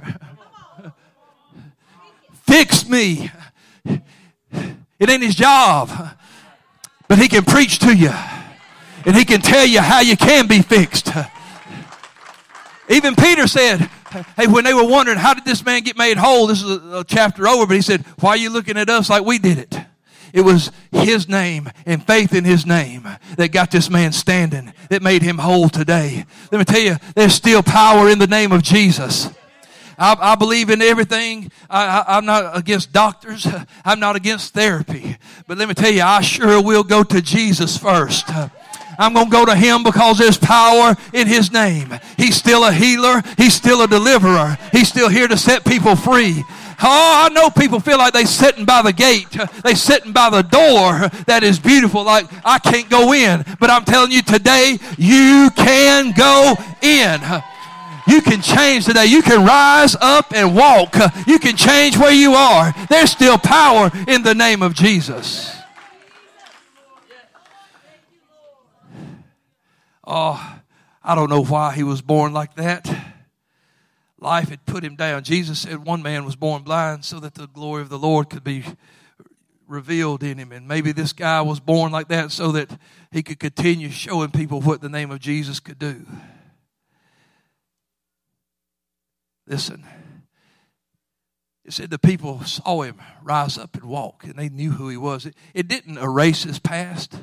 Fix 2.48 2.88
me. 2.88 3.32
It 3.86 5.10
ain't 5.10 5.24
his 5.24 5.36
job, 5.36 5.90
but 7.08 7.20
he 7.20 7.28
can 7.28 7.44
preach 7.44 7.80
to 7.80 7.96
you 7.96 8.12
and 9.06 9.16
he 9.16 9.26
can 9.26 9.42
tell 9.42 9.66
you 9.66 9.82
how 9.82 10.02
you 10.02 10.18
can 10.18 10.48
be 10.48 10.62
fixed. 10.62 11.10
Even 12.90 13.16
Peter 13.16 13.48
said, 13.48 13.90
Hey, 14.38 14.48
when 14.48 14.64
they 14.64 14.74
were 14.74 14.88
wondering, 14.88 15.18
how 15.18 15.34
did 15.34 15.44
this 15.44 15.66
man 15.66 15.82
get 15.82 15.98
made 15.98 16.18
whole? 16.18 16.48
This 16.48 16.64
is 16.64 16.70
a, 16.70 17.04
chapter 17.06 17.48
over, 17.48 17.66
but 17.66 17.76
he 17.76 17.82
said, 17.82 18.06
why 18.20 18.32
are 18.32 18.38
you 18.38 18.50
looking 18.50 18.78
at 18.78 18.90
us 18.90 19.10
like 19.10 19.24
we 19.24 19.38
did 19.38 19.58
it? 19.58 19.78
It 20.34 20.42
was 20.42 20.72
his 20.92 21.28
name 21.28 21.70
and 21.86 22.06
faith 22.06 22.34
in 22.34 22.44
his 22.44 22.66
name 22.66 23.08
that 23.38 23.52
got 23.52 23.72
this 23.72 23.90
man 23.90 24.12
standing, 24.12 24.74
that 24.90 25.02
made 25.02 25.22
him 25.22 25.38
whole 25.38 25.70
today. 25.70 26.26
Let 26.52 26.58
me 26.60 26.66
tell 26.66 26.82
you, 26.82 26.98
there's 27.16 27.34
still 27.34 27.64
power 27.64 28.10
in 28.10 28.20
the 28.20 28.28
name 28.28 28.52
of 28.52 28.64
Jesus. 28.64 29.30
I, 29.98 30.16
I 30.20 30.36
believe 30.36 30.70
in 30.70 30.82
everything. 30.82 31.52
I, 31.70 32.18
am 32.18 32.26
not 32.26 32.56
against 32.56 32.94
doctors. 32.94 33.48
I'm 33.86 34.00
not 34.00 34.16
against 34.16 34.54
therapy. 34.54 35.18
But 35.48 35.58
let 35.58 35.68
me 35.68 35.74
tell 35.74 35.92
you, 35.92 36.04
I 36.04 36.22
sure 36.22 36.62
will 36.62 36.84
go 36.84 37.04
to 37.04 37.22
Jesus 37.22 37.78
first. 37.78 38.30
I'm 39.00 39.14
going 39.14 39.26
to 39.26 39.32
go 39.32 39.46
to 39.46 39.56
him 39.56 39.84
because 39.84 40.18
there's 40.18 40.38
power 40.38 40.96
in 41.14 41.28
his 41.28 41.52
name. 41.52 41.94
He's 42.18 42.36
still 42.36 42.64
a 42.64 42.74
healer. 42.74 43.22
He's 43.38 43.54
still 43.54 43.82
a 43.84 43.88
deliverer. 43.88 44.58
He's 44.72 44.88
still 44.88 45.10
here 45.10 45.28
to 45.28 45.38
set 45.38 45.66
people 45.66 45.96
free. 45.96 46.44
Oh, 46.80 47.26
I 47.26 47.30
know 47.34 47.50
people 47.50 47.80
feel 47.80 47.98
like 47.98 48.14
they're 48.14 48.26
sitting 48.26 48.64
by 48.64 48.84
the 48.84 48.94
gate. 48.94 49.36
They're 49.64 49.76
sitting 49.76 50.12
by 50.12 50.30
the 50.30 50.44
door 50.44 51.10
that 51.26 51.42
is 51.42 51.60
beautiful, 51.60 52.04
like 52.04 52.28
I 52.46 52.60
can't 52.60 52.88
go 52.90 53.14
in. 53.14 53.44
But 53.60 53.72
I'm 53.72 53.84
telling 53.84 54.12
you 54.12 54.22
today, 54.22 54.78
you 54.98 55.50
can 55.56 56.14
go 56.16 56.56
in. 56.82 57.22
You 58.08 58.22
can 58.22 58.42
change 58.42 58.86
today. 58.86 59.06
You 59.08 59.22
can 59.22 59.46
rise 59.46 59.96
up 60.00 60.34
and 60.34 60.56
walk. 60.56 60.96
You 61.26 61.40
can 61.40 61.58
change 61.58 61.98
where 61.98 62.14
you 62.14 62.34
are. 62.34 62.74
There's 62.90 63.12
still 63.12 63.38
power 63.38 63.92
in 64.08 64.24
the 64.24 64.34
name 64.34 64.62
of 64.62 64.74
Jesus. 64.74 65.54
Oh, 70.06 70.60
I 71.04 71.16
don't 71.16 71.30
know 71.30 71.44
why 71.44 71.74
he 71.74 71.84
was 71.84 72.02
born 72.02 72.34
like 72.34 72.56
that. 72.56 73.07
Life 74.20 74.50
had 74.50 74.66
put 74.66 74.84
him 74.84 74.96
down. 74.96 75.24
Jesus 75.24 75.60
said 75.60 75.86
one 75.86 76.02
man 76.02 76.26
was 76.26 76.36
born 76.36 76.64
blind 76.64 77.06
so 77.06 77.20
that 77.20 77.36
the 77.36 77.48
glory 77.48 77.84
of 77.84 77.90
the 77.90 78.00
Lord 78.00 78.30
could 78.30 78.44
be 78.44 78.64
revealed 79.68 80.24
in 80.24 80.38
him. 80.38 80.52
And 80.52 80.68
maybe 80.68 80.92
this 80.92 81.14
guy 81.14 81.42
was 81.42 81.60
born 81.60 81.92
like 81.92 82.08
that 82.08 82.32
so 82.32 82.52
that 82.54 82.72
he 83.12 83.22
could 83.22 83.40
continue 83.40 83.90
showing 83.90 84.32
people 84.32 84.62
what 84.62 84.82
the 84.82 84.90
name 84.90 85.12
of 85.12 85.20
Jesus 85.20 85.60
could 85.60 85.78
do. 85.78 86.06
Listen, 89.46 89.86
it 91.64 91.74
said 91.74 91.90
the 91.90 92.00
people 92.00 92.44
saw 92.44 92.82
him 92.82 93.00
rise 93.24 93.58
up 93.58 93.76
and 93.76 93.86
walk, 93.86 94.24
and 94.24 94.36
they 94.36 94.50
knew 94.50 94.72
who 94.72 94.90
he 94.90 94.98
was. 94.98 95.26
It, 95.26 95.36
it 95.54 95.68
didn't 95.68 95.98
erase 95.98 96.44
his 96.44 96.60
past, 96.60 97.18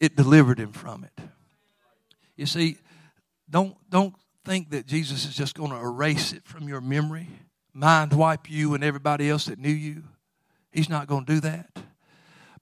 it 0.00 0.16
delivered 0.16 0.58
him 0.58 0.72
from 0.72 1.04
it. 1.04 1.24
You 2.36 2.46
see, 2.46 2.78
don't, 3.48 3.76
don't 3.88 4.14
think 4.44 4.70
that 4.70 4.86
Jesus 4.86 5.24
is 5.24 5.34
just 5.34 5.54
going 5.54 5.70
to 5.70 5.76
erase 5.76 6.32
it 6.32 6.44
from 6.44 6.68
your 6.68 6.80
memory, 6.80 7.28
mind 7.72 8.12
wipe 8.12 8.50
you 8.50 8.74
and 8.74 8.84
everybody 8.84 9.28
else 9.28 9.46
that 9.46 9.58
knew 9.58 9.68
you. 9.68 10.04
He's 10.72 10.88
not 10.88 11.06
going 11.06 11.24
to 11.24 11.34
do 11.34 11.40
that. 11.40 11.70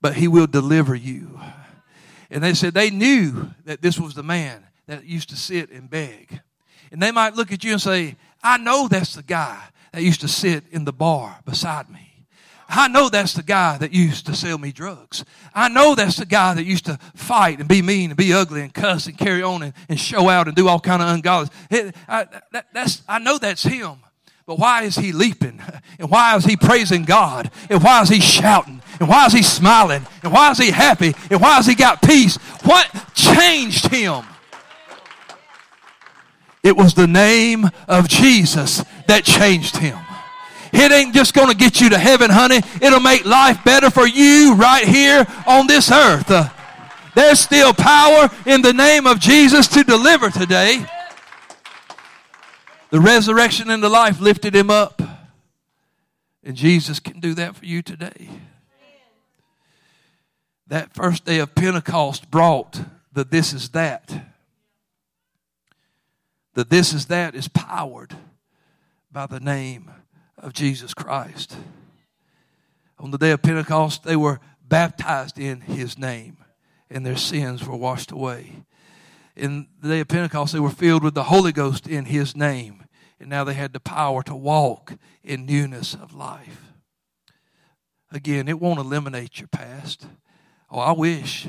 But 0.00 0.14
he 0.14 0.28
will 0.28 0.46
deliver 0.46 0.94
you. 0.94 1.40
And 2.30 2.42
they 2.42 2.54
said 2.54 2.74
they 2.74 2.90
knew 2.90 3.50
that 3.64 3.82
this 3.82 3.98
was 3.98 4.14
the 4.14 4.22
man 4.22 4.64
that 4.86 5.04
used 5.04 5.28
to 5.30 5.36
sit 5.36 5.70
and 5.70 5.88
beg. 5.88 6.40
And 6.90 7.02
they 7.02 7.10
might 7.10 7.34
look 7.34 7.52
at 7.52 7.64
you 7.64 7.72
and 7.72 7.80
say, 7.80 8.16
I 8.42 8.58
know 8.58 8.88
that's 8.88 9.14
the 9.14 9.22
guy 9.22 9.62
that 9.92 10.02
used 10.02 10.20
to 10.22 10.28
sit 10.28 10.64
in 10.70 10.84
the 10.84 10.92
bar 10.92 11.40
beside 11.44 11.88
me. 11.90 12.11
I 12.74 12.88
know 12.88 13.10
that's 13.10 13.34
the 13.34 13.42
guy 13.42 13.76
that 13.78 13.92
used 13.92 14.26
to 14.26 14.34
sell 14.34 14.56
me 14.56 14.72
drugs. 14.72 15.26
I 15.54 15.68
know 15.68 15.94
that's 15.94 16.16
the 16.16 16.24
guy 16.24 16.54
that 16.54 16.64
used 16.64 16.86
to 16.86 16.98
fight 17.14 17.58
and 17.58 17.68
be 17.68 17.82
mean 17.82 18.10
and 18.10 18.16
be 18.16 18.32
ugly 18.32 18.62
and 18.62 18.72
cuss 18.72 19.06
and 19.06 19.18
carry 19.18 19.42
on 19.42 19.62
and, 19.62 19.74
and 19.90 20.00
show 20.00 20.30
out 20.30 20.46
and 20.46 20.56
do 20.56 20.68
all 20.68 20.80
kind 20.80 21.02
of 21.02 21.08
ungodly. 21.08 21.50
I, 22.08 22.26
that, 22.52 22.68
that's, 22.72 23.02
I 23.06 23.18
know 23.18 23.36
that's 23.36 23.62
him. 23.62 23.98
But 24.46 24.58
why 24.58 24.82
is 24.82 24.96
he 24.96 25.12
leaping? 25.12 25.60
And 25.98 26.10
why 26.10 26.34
is 26.34 26.44
he 26.44 26.56
praising 26.56 27.04
God? 27.04 27.50
And 27.70 27.80
why 27.84 28.02
is 28.02 28.08
he 28.08 28.18
shouting? 28.18 28.82
And 28.98 29.08
why 29.08 29.26
is 29.26 29.32
he 29.32 29.42
smiling? 29.42 30.04
And 30.24 30.32
why 30.32 30.50
is 30.50 30.58
he 30.58 30.72
happy? 30.72 31.14
And 31.30 31.40
why 31.40 31.56
has 31.56 31.66
he 31.66 31.76
got 31.76 32.02
peace? 32.02 32.36
What 32.64 32.90
changed 33.14 33.88
him? 33.88 34.24
It 36.64 36.76
was 36.76 36.94
the 36.94 37.06
name 37.06 37.70
of 37.86 38.08
Jesus 38.08 38.84
that 39.06 39.22
changed 39.22 39.76
him. 39.76 39.98
It 40.72 40.90
ain't 40.90 41.14
just 41.14 41.34
going 41.34 41.48
to 41.48 41.56
get 41.56 41.80
you 41.80 41.90
to 41.90 41.98
heaven, 41.98 42.30
honey. 42.30 42.60
It'll 42.80 43.00
make 43.00 43.24
life 43.26 43.62
better 43.64 43.90
for 43.90 44.06
you 44.06 44.54
right 44.54 44.84
here 44.84 45.26
on 45.46 45.66
this 45.66 45.90
earth. 45.92 46.30
Uh, 46.30 46.48
there's 47.14 47.40
still 47.40 47.74
power 47.74 48.30
in 48.46 48.62
the 48.62 48.72
name 48.72 49.06
of 49.06 49.20
Jesus 49.20 49.68
to 49.68 49.84
deliver 49.84 50.30
today. 50.30 50.86
The 52.90 53.00
resurrection 53.00 53.70
and 53.70 53.82
the 53.82 53.88
life 53.90 54.20
lifted 54.20 54.54
him 54.54 54.70
up. 54.70 55.02
And 56.42 56.56
Jesus 56.56 56.98
can 57.00 57.20
do 57.20 57.34
that 57.34 57.54
for 57.56 57.66
you 57.66 57.82
today. 57.82 58.28
That 60.68 60.94
first 60.94 61.26
day 61.26 61.38
of 61.38 61.54
Pentecost 61.54 62.30
brought 62.30 62.80
the 63.12 63.24
this 63.24 63.52
is 63.52 63.70
that. 63.70 64.24
The 66.54 66.64
this 66.64 66.94
is 66.94 67.06
that 67.06 67.34
is 67.34 67.48
powered 67.48 68.16
by 69.10 69.26
the 69.26 69.40
name 69.40 69.90
of 70.42 70.52
Jesus 70.52 70.92
Christ. 70.92 71.56
On 72.98 73.10
the 73.10 73.18
day 73.18 73.30
of 73.30 73.42
Pentecost, 73.42 74.04
they 74.04 74.16
were 74.16 74.40
baptized 74.68 75.38
in 75.38 75.62
his 75.62 75.96
name, 75.96 76.36
and 76.90 77.06
their 77.06 77.16
sins 77.16 77.66
were 77.66 77.76
washed 77.76 78.10
away. 78.10 78.64
In 79.34 79.68
the 79.80 79.88
day 79.88 80.00
of 80.00 80.08
Pentecost, 80.08 80.52
they 80.52 80.60
were 80.60 80.70
filled 80.70 81.02
with 81.02 81.14
the 81.14 81.24
Holy 81.24 81.52
Ghost 81.52 81.86
in 81.86 82.04
his 82.04 82.36
name, 82.36 82.84
and 83.18 83.30
now 83.30 83.44
they 83.44 83.54
had 83.54 83.72
the 83.72 83.80
power 83.80 84.22
to 84.24 84.34
walk 84.34 84.94
in 85.22 85.46
newness 85.46 85.94
of 85.94 86.14
life. 86.14 86.72
Again, 88.10 88.48
it 88.48 88.60
won't 88.60 88.80
eliminate 88.80 89.38
your 89.38 89.48
past. 89.48 90.06
Oh, 90.70 90.78
I 90.78 90.92
wish. 90.92 91.48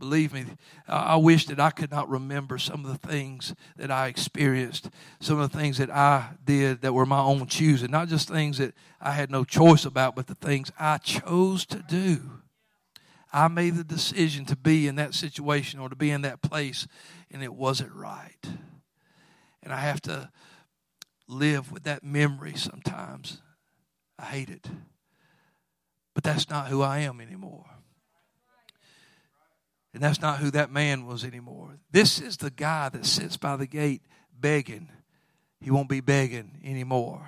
Believe 0.00 0.32
me, 0.32 0.46
I 0.88 1.16
wish 1.16 1.44
that 1.46 1.60
I 1.60 1.70
could 1.70 1.90
not 1.90 2.08
remember 2.08 2.56
some 2.56 2.86
of 2.86 2.90
the 2.90 3.06
things 3.06 3.54
that 3.76 3.90
I 3.90 4.08
experienced, 4.08 4.88
some 5.20 5.38
of 5.38 5.52
the 5.52 5.58
things 5.58 5.76
that 5.76 5.90
I 5.90 6.30
did 6.42 6.80
that 6.80 6.94
were 6.94 7.04
my 7.04 7.20
own 7.20 7.46
choosing, 7.46 7.90
not 7.90 8.08
just 8.08 8.26
things 8.26 8.56
that 8.56 8.74
I 8.98 9.12
had 9.12 9.30
no 9.30 9.44
choice 9.44 9.84
about, 9.84 10.16
but 10.16 10.26
the 10.26 10.34
things 10.34 10.72
I 10.80 10.96
chose 10.96 11.66
to 11.66 11.84
do. 11.86 12.40
I 13.30 13.48
made 13.48 13.76
the 13.76 13.84
decision 13.84 14.46
to 14.46 14.56
be 14.56 14.88
in 14.88 14.96
that 14.96 15.12
situation 15.12 15.78
or 15.78 15.90
to 15.90 15.96
be 15.96 16.10
in 16.10 16.22
that 16.22 16.40
place, 16.40 16.88
and 17.30 17.42
it 17.42 17.52
wasn't 17.52 17.92
right. 17.92 18.48
And 19.62 19.70
I 19.70 19.80
have 19.80 20.00
to 20.02 20.30
live 21.28 21.70
with 21.70 21.82
that 21.82 22.02
memory 22.02 22.54
sometimes. 22.56 23.42
I 24.18 24.24
hate 24.24 24.48
it. 24.48 24.66
But 26.14 26.24
that's 26.24 26.48
not 26.48 26.68
who 26.68 26.80
I 26.80 27.00
am 27.00 27.20
anymore. 27.20 27.66
And 29.92 30.02
that's 30.02 30.20
not 30.20 30.38
who 30.38 30.50
that 30.52 30.70
man 30.70 31.06
was 31.06 31.24
anymore. 31.24 31.78
This 31.90 32.20
is 32.20 32.36
the 32.36 32.50
guy 32.50 32.88
that 32.90 33.04
sits 33.04 33.36
by 33.36 33.56
the 33.56 33.66
gate 33.66 34.02
begging. 34.38 34.88
He 35.60 35.70
won't 35.70 35.88
be 35.88 36.00
begging 36.00 36.58
anymore. 36.64 37.26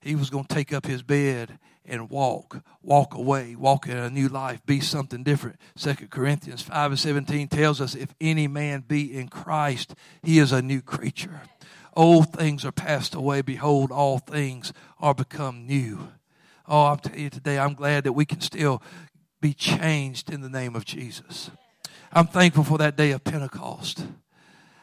He 0.00 0.14
was 0.14 0.30
going 0.30 0.44
to 0.44 0.54
take 0.54 0.72
up 0.72 0.86
his 0.86 1.02
bed 1.02 1.58
and 1.84 2.10
walk, 2.10 2.62
walk 2.82 3.14
away, 3.14 3.54
walk 3.54 3.86
in 3.86 3.96
a 3.96 4.10
new 4.10 4.28
life, 4.28 4.64
be 4.66 4.80
something 4.80 5.22
different. 5.22 5.56
Second 5.76 6.10
Corinthians 6.10 6.62
5 6.62 6.92
and 6.92 6.98
17 6.98 7.48
tells 7.48 7.80
us 7.80 7.94
if 7.94 8.14
any 8.20 8.48
man 8.48 8.84
be 8.86 9.16
in 9.16 9.28
Christ, 9.28 9.94
he 10.22 10.38
is 10.38 10.52
a 10.52 10.62
new 10.62 10.80
creature. 10.80 11.42
Old 11.94 12.32
things 12.32 12.64
are 12.64 12.72
passed 12.72 13.14
away. 13.14 13.42
Behold, 13.42 13.90
all 13.90 14.18
things 14.18 14.72
are 15.00 15.14
become 15.14 15.66
new. 15.66 16.08
Oh, 16.68 16.86
I'm 16.86 16.98
telling 16.98 17.20
you 17.20 17.30
today, 17.30 17.58
I'm 17.58 17.74
glad 17.74 18.04
that 18.04 18.12
we 18.12 18.24
can 18.24 18.40
still 18.40 18.82
be 19.40 19.54
changed 19.54 20.30
in 20.30 20.40
the 20.40 20.48
name 20.50 20.74
of 20.74 20.84
Jesus. 20.84 21.50
I'm 22.16 22.26
thankful 22.26 22.64
for 22.64 22.78
that 22.78 22.96
day 22.96 23.10
of 23.10 23.24
Pentecost. 23.24 24.02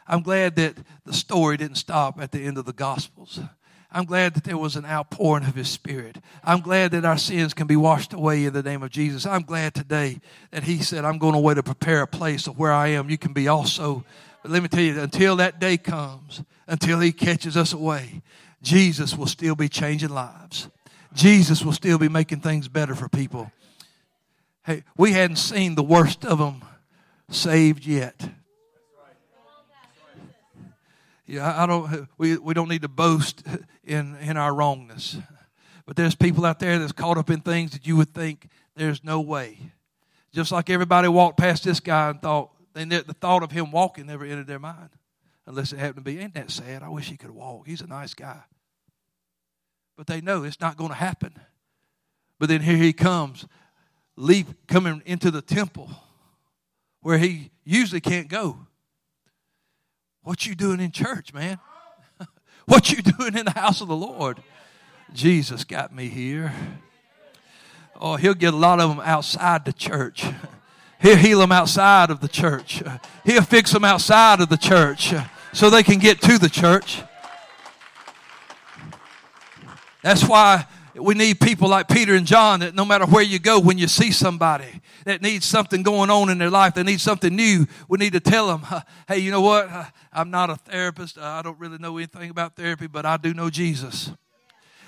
I'm 0.06 0.22
glad 0.22 0.54
that 0.54 0.76
the 1.04 1.12
story 1.12 1.56
didn't 1.56 1.78
stop 1.78 2.20
at 2.20 2.30
the 2.30 2.44
end 2.44 2.58
of 2.58 2.64
the 2.64 2.72
Gospels. 2.72 3.40
I'm 3.90 4.04
glad 4.04 4.34
that 4.34 4.44
there 4.44 4.56
was 4.56 4.76
an 4.76 4.86
outpouring 4.86 5.44
of 5.44 5.56
His 5.56 5.68
Spirit. 5.68 6.18
I'm 6.44 6.60
glad 6.60 6.92
that 6.92 7.04
our 7.04 7.18
sins 7.18 7.52
can 7.52 7.66
be 7.66 7.74
washed 7.74 8.12
away 8.12 8.44
in 8.44 8.52
the 8.52 8.62
name 8.62 8.84
of 8.84 8.90
Jesus. 8.90 9.26
I'm 9.26 9.42
glad 9.42 9.74
today 9.74 10.20
that 10.52 10.62
He 10.62 10.78
said, 10.78 11.04
I'm 11.04 11.18
going 11.18 11.34
away 11.34 11.54
to 11.54 11.62
prepare 11.64 12.02
a 12.02 12.06
place 12.06 12.46
of 12.46 12.56
where 12.56 12.72
I 12.72 12.90
am. 12.90 13.10
You 13.10 13.18
can 13.18 13.32
be 13.32 13.48
also. 13.48 14.04
But 14.42 14.52
let 14.52 14.62
me 14.62 14.68
tell 14.68 14.78
you, 14.78 15.00
until 15.00 15.34
that 15.34 15.58
day 15.58 15.76
comes, 15.76 16.40
until 16.68 17.00
He 17.00 17.10
catches 17.10 17.56
us 17.56 17.72
away, 17.72 18.22
Jesus 18.62 19.16
will 19.16 19.26
still 19.26 19.56
be 19.56 19.68
changing 19.68 20.10
lives. 20.10 20.68
Jesus 21.14 21.64
will 21.64 21.72
still 21.72 21.98
be 21.98 22.08
making 22.08 22.42
things 22.42 22.68
better 22.68 22.94
for 22.94 23.08
people. 23.08 23.50
Hey, 24.64 24.84
we 24.96 25.10
hadn't 25.10 25.38
seen 25.38 25.74
the 25.74 25.82
worst 25.82 26.24
of 26.24 26.38
them 26.38 26.62
saved 27.30 27.86
yet. 27.86 28.30
Yeah, 31.26 31.62
I 31.62 31.66
don't. 31.66 32.08
We, 32.18 32.36
we 32.36 32.52
don't 32.52 32.68
need 32.68 32.82
to 32.82 32.88
boast 32.88 33.42
in 33.82 34.16
in 34.16 34.36
our 34.36 34.54
wrongness, 34.54 35.16
but 35.86 35.96
there's 35.96 36.14
people 36.14 36.44
out 36.44 36.58
there 36.58 36.78
that's 36.78 36.92
caught 36.92 37.16
up 37.16 37.30
in 37.30 37.40
things 37.40 37.72
that 37.72 37.86
you 37.86 37.96
would 37.96 38.12
think 38.12 38.48
there's 38.76 39.02
no 39.02 39.20
way. 39.20 39.58
Just 40.32 40.52
like 40.52 40.68
everybody 40.68 41.08
walked 41.08 41.38
past 41.38 41.64
this 41.64 41.80
guy 41.80 42.10
and 42.10 42.20
thought 42.20 42.50
they 42.74 42.84
the 42.84 43.14
thought 43.14 43.42
of 43.42 43.52
him 43.52 43.70
walking 43.70 44.06
never 44.06 44.24
entered 44.24 44.46
their 44.46 44.58
mind. 44.58 44.90
unless 45.46 45.72
it 45.72 45.78
happened 45.78 46.04
to 46.04 46.12
be. 46.12 46.18
Ain't 46.18 46.34
that 46.34 46.50
sad? 46.50 46.82
I 46.82 46.88
wish 46.88 47.08
he 47.08 47.16
could 47.16 47.30
walk. 47.30 47.66
He's 47.66 47.80
a 47.80 47.86
nice 47.86 48.14
guy. 48.14 48.42
But 49.96 50.06
they 50.06 50.20
know 50.20 50.42
it's 50.42 50.60
not 50.60 50.76
going 50.76 50.90
to 50.90 50.96
happen. 50.96 51.38
But 52.38 52.48
then 52.48 52.62
here 52.62 52.76
he 52.76 52.92
comes, 52.92 53.46
leap 54.16 54.66
coming 54.66 55.02
into 55.06 55.30
the 55.30 55.42
temple 55.42 55.90
where 57.04 57.18
he 57.18 57.50
usually 57.64 58.00
can't 58.00 58.28
go. 58.28 58.56
What 60.22 60.46
you 60.46 60.54
doing 60.54 60.80
in 60.80 60.90
church, 60.90 61.34
man? 61.34 61.58
what 62.64 62.90
you 62.90 63.02
doing 63.02 63.36
in 63.36 63.44
the 63.44 63.50
house 63.50 63.82
of 63.82 63.88
the 63.88 63.94
Lord? 63.94 64.42
Jesus 65.12 65.64
got 65.64 65.94
me 65.94 66.08
here. 66.08 66.50
Oh, 68.00 68.16
he'll 68.16 68.32
get 68.32 68.54
a 68.54 68.56
lot 68.56 68.80
of 68.80 68.88
them 68.88 69.00
outside 69.04 69.66
the 69.66 69.72
church. 69.72 70.24
He'll 71.02 71.16
heal 71.16 71.40
them 71.40 71.52
outside 71.52 72.08
of 72.08 72.20
the 72.20 72.28
church. 72.28 72.82
He'll 73.26 73.42
fix 73.42 73.72
them 73.72 73.84
outside 73.84 74.40
of 74.40 74.48
the 74.48 74.56
church 74.56 75.12
so 75.52 75.68
they 75.68 75.82
can 75.82 75.98
get 75.98 76.22
to 76.22 76.38
the 76.38 76.48
church. 76.48 77.02
That's 80.02 80.26
why 80.26 80.66
we 80.94 81.14
need 81.14 81.40
people 81.40 81.68
like 81.68 81.88
Peter 81.88 82.14
and 82.14 82.26
John 82.26 82.60
that 82.60 82.74
no 82.74 82.84
matter 82.84 83.06
where 83.06 83.22
you 83.22 83.38
go, 83.38 83.58
when 83.58 83.78
you 83.78 83.88
see 83.88 84.12
somebody 84.12 84.80
that 85.04 85.22
needs 85.22 85.44
something 85.44 85.82
going 85.82 86.10
on 86.10 86.30
in 86.30 86.38
their 86.38 86.50
life, 86.50 86.74
they 86.74 86.82
need 86.82 87.00
something 87.00 87.34
new, 87.34 87.66
we 87.88 87.98
need 87.98 88.12
to 88.12 88.20
tell 88.20 88.46
them, 88.46 88.64
hey, 89.08 89.18
you 89.18 89.30
know 89.30 89.40
what? 89.40 89.68
I'm 90.12 90.30
not 90.30 90.50
a 90.50 90.56
therapist. 90.56 91.18
I 91.18 91.42
don't 91.42 91.58
really 91.58 91.78
know 91.78 91.96
anything 91.96 92.30
about 92.30 92.56
therapy, 92.56 92.86
but 92.86 93.04
I 93.04 93.16
do 93.16 93.34
know 93.34 93.50
Jesus. 93.50 94.10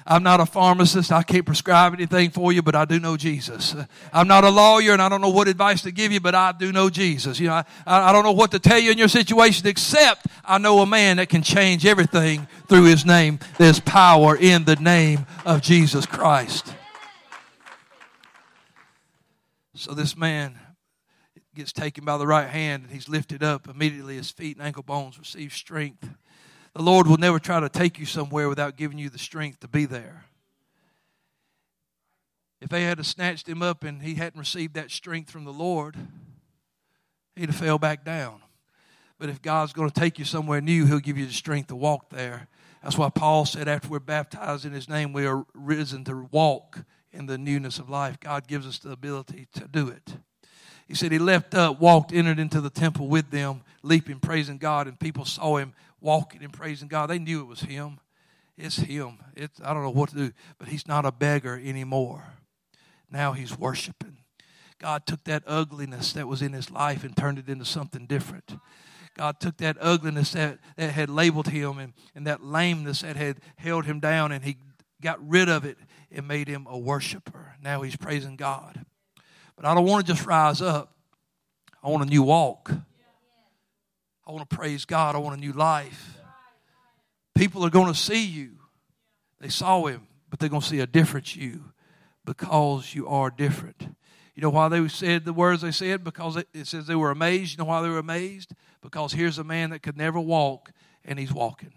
I'm 0.07 0.23
not 0.23 0.41
a 0.41 0.47
pharmacist. 0.47 1.11
I 1.11 1.25
can't 1.25 1.45
prescribe 1.45 1.93
anything 1.93 2.31
for 2.31 2.53
you, 2.53 2.63
but 2.63 2.77
I 2.77 2.85
do 2.85 3.01
know 3.01 3.17
Jesus. 3.17 3.75
I'm 4.13 4.29
not 4.29 4.45
a 4.45 4.51
lawyer 4.51 4.93
and 4.93 5.03
I 5.03 5.09
don't 5.09 5.21
know 5.21 5.31
what 5.31 5.49
advice 5.49 5.83
to 5.83 5.91
give 5.91 6.13
you, 6.13 6.21
but 6.21 6.35
I 6.35 6.53
do 6.53 6.71
know 6.71 6.89
Jesus. 6.89 7.41
You 7.41 7.49
know, 7.49 7.55
I, 7.55 7.65
I 7.87 8.13
don't 8.13 8.23
know 8.23 8.33
what 8.33 8.53
to 8.53 8.61
tell 8.61 8.79
you 8.79 8.93
in 8.93 8.99
your 8.99 9.09
situation 9.09 9.67
except 9.67 10.27
I 10.45 10.59
know 10.59 10.79
a 10.79 10.87
man 10.87 11.17
that 11.17 11.29
can 11.29 11.43
change 11.43 11.85
everything 11.85 12.47
through 12.69 12.85
his 12.85 13.05
name. 13.05 13.41
There's 13.59 13.81
power 13.81 14.37
in 14.37 14.65
the 14.65 14.77
name 14.77 15.27
of 15.45 15.61
Jesus 15.61 16.07
Christ. 16.07 16.73
So 19.75 19.93
this 19.93 20.17
man 20.17 20.59
gets 21.57 21.73
taken 21.73 22.05
by 22.05 22.17
the 22.17 22.27
right 22.27 22.49
hand 22.49 22.85
and 22.85 22.93
he's 22.93 23.09
lifted 23.09 23.43
up. 23.43 23.69
Immediately 23.69 24.17
his 24.17 24.31
feet 24.31 24.57
and 24.57 24.65
ankle 24.65 24.83
bones 24.83 25.19
receive 25.19 25.53
strength. 25.53 26.09
The 26.77 26.83
Lord 26.83 27.07
will 27.07 27.17
never 27.17 27.39
try 27.39 27.59
to 27.59 27.71
take 27.71 27.99
you 27.99 28.05
somewhere 28.05 28.51
without 28.51 28.77
giving 28.77 28.99
you 28.99 29.09
the 29.09 29.19
strength 29.19 29.61
to 29.61 29.69
be 29.69 29.87
there. 29.87 30.27
If 32.61 32.69
they 32.69 32.83
had 32.83 33.03
snatched 33.07 33.49
him 33.49 33.63
up 33.63 33.83
and 33.83 34.03
he 34.03 34.17
hadn't 34.17 34.39
received 34.39 34.75
that 34.75 34.91
strength 34.91 35.31
from 35.31 35.47
the 35.47 35.55
Lord, 35.55 35.97
he'd 37.35 37.49
have 37.49 37.57
fell 37.57 37.79
back 37.79 38.05
down. 38.05 38.43
But 39.19 39.31
if 39.31 39.41
God's 39.41 39.73
going 39.73 39.89
to 39.89 40.01
take 40.01 40.19
you 40.19 40.27
somewhere 40.27 40.61
new, 40.61 40.85
he'll 40.85 40.99
give 40.99 41.17
you 41.17 41.25
the 41.25 41.33
strength 41.33 41.69
to 41.69 41.77
walk 41.77 42.11
there. 42.11 42.47
That's 42.83 42.99
why 42.99 43.09
Paul 43.09 43.47
said, 43.47 43.69
after 43.69 43.89
we're 43.89 43.99
baptized 43.99 44.67
in 44.67 44.73
his 44.73 44.87
name, 44.87 45.15
we 45.15 45.25
are 45.25 45.47
risen 45.55 46.05
to 46.05 46.29
walk 46.31 46.85
in 47.11 47.25
the 47.25 47.39
newness 47.39 47.79
of 47.79 47.89
life. 47.89 48.21
God 48.21 48.47
gives 48.47 48.67
us 48.67 48.79
the 48.79 48.91
ability 48.91 49.49
to 49.55 49.67
do 49.67 49.89
it. 49.89 50.19
He 50.87 50.95
said 50.95 51.11
he 51.13 51.19
left 51.19 51.55
up, 51.55 51.81
walked, 51.81 52.13
entered 52.13 52.39
into 52.39 52.61
the 52.61 52.71
temple 52.71 53.09
with 53.09 53.31
them, 53.31 53.63
leaping, 53.83 54.21
praising 54.21 54.59
God, 54.59 54.87
and 54.87 54.99
people 54.99 55.25
saw 55.25 55.57
him 55.57 55.75
walking 56.01 56.43
and 56.43 56.53
praising 56.53 56.89
God. 56.89 57.11
They 57.11 57.19
knew 57.19 57.41
it 57.41 57.47
was 57.47 57.61
him. 57.61 57.99
It's 58.57 58.77
him. 58.77 59.19
It's, 59.35 59.61
I 59.63 59.75
don't 59.75 59.83
know 59.83 59.91
what 59.91 60.11
to 60.11 60.17
do, 60.17 60.33
but 60.59 60.69
he's 60.69 60.87
not 60.87 61.05
a 61.05 61.13
beggar 61.13 61.61
anymore. 61.63 62.25
Now 63.11 63.33
he's 63.33 63.59
worshiping. 63.59 64.19
God 64.79 65.07
took 65.07 65.25
that 65.25 65.43
ugliness 65.47 66.13
that 66.13 66.29
was 66.29 66.43
in 66.43 66.53
his 66.53 66.71
life 66.71 67.03
and 67.03 67.17
turned 67.17 67.39
it 67.39 67.49
into 67.49 67.65
something 67.65 68.07
different. 68.07 68.57
God 69.17 69.41
took 69.41 69.57
that 69.59 69.79
ugliness 69.81 70.33
that, 70.33 70.59
that 70.77 70.93
had 70.93 71.09
labeled 71.09 71.49
him 71.49 71.79
and, 71.79 71.95
and 72.15 72.27
that 72.27 72.45
lameness 72.45 73.01
that 73.01 73.17
had 73.17 73.41
held 73.57 73.87
him 73.87 73.99
down 73.99 74.33
and 74.33 74.45
he 74.45 74.57
got 75.01 75.27
rid 75.27 75.49
of 75.49 75.65
it 75.65 75.79
and 76.11 76.29
made 76.29 76.49
him 76.49 76.67
a 76.69 76.79
worshiper. 76.79 77.55
Now 77.63 77.83
he's 77.83 77.97
praising 77.97 78.37
God. 78.37 78.85
But 79.57 79.65
I 79.65 79.75
don't 79.75 79.87
want 79.87 80.07
to 80.07 80.13
just 80.13 80.27
rise 80.27 80.61
up, 80.61 80.93
I 81.83 81.89
want 81.89 82.05
a 82.05 82.09
new 82.09 82.23
walk. 82.23 82.71
I 84.27 84.33
want 84.33 84.49
to 84.49 84.57
praise 84.57 84.85
God. 84.85 85.15
I 85.15 85.19
want 85.19 85.37
a 85.37 85.41
new 85.41 85.53
life. 85.53 86.19
People 87.37 87.65
are 87.65 87.71
going 87.71 87.93
to 87.93 87.99
see 87.99 88.27
you. 88.27 88.57
They 89.41 89.49
saw 89.49 89.85
him, 89.87 90.09
but 90.29 90.41
they're 90.41 90.49
going 90.49 90.63
to 90.63 90.67
see 90.67 90.81
a 90.81 90.87
different 90.87 91.37
you 91.37 91.73
because 92.25 92.95
you 92.95 93.07
are 93.07 93.31
different. 93.31 93.95
You 94.35 94.43
know 94.43 94.51
why 94.51 94.69
they 94.69 94.87
said 94.89 95.25
the 95.25 95.33
words 95.33 95.63
they 95.63 95.71
said? 95.71 96.03
Because 96.03 96.37
it, 96.37 96.49
says 96.65 96.87
they 96.87 96.95
were 96.95 97.11
amazed. 97.11 97.53
You 97.53 97.59
know 97.59 97.69
why 97.69 97.83
they 97.83 97.89
were 97.89 97.99
amazed? 97.99 98.53
Because 98.83 99.13
here's 99.13 99.39
a 99.39 99.45
man 99.45 99.71
that 99.71 99.83
could 99.83 99.97
never 99.97 100.19
walk, 100.19 100.73
and 101.05 101.19
he's 101.19 101.33
walking. 101.33 101.73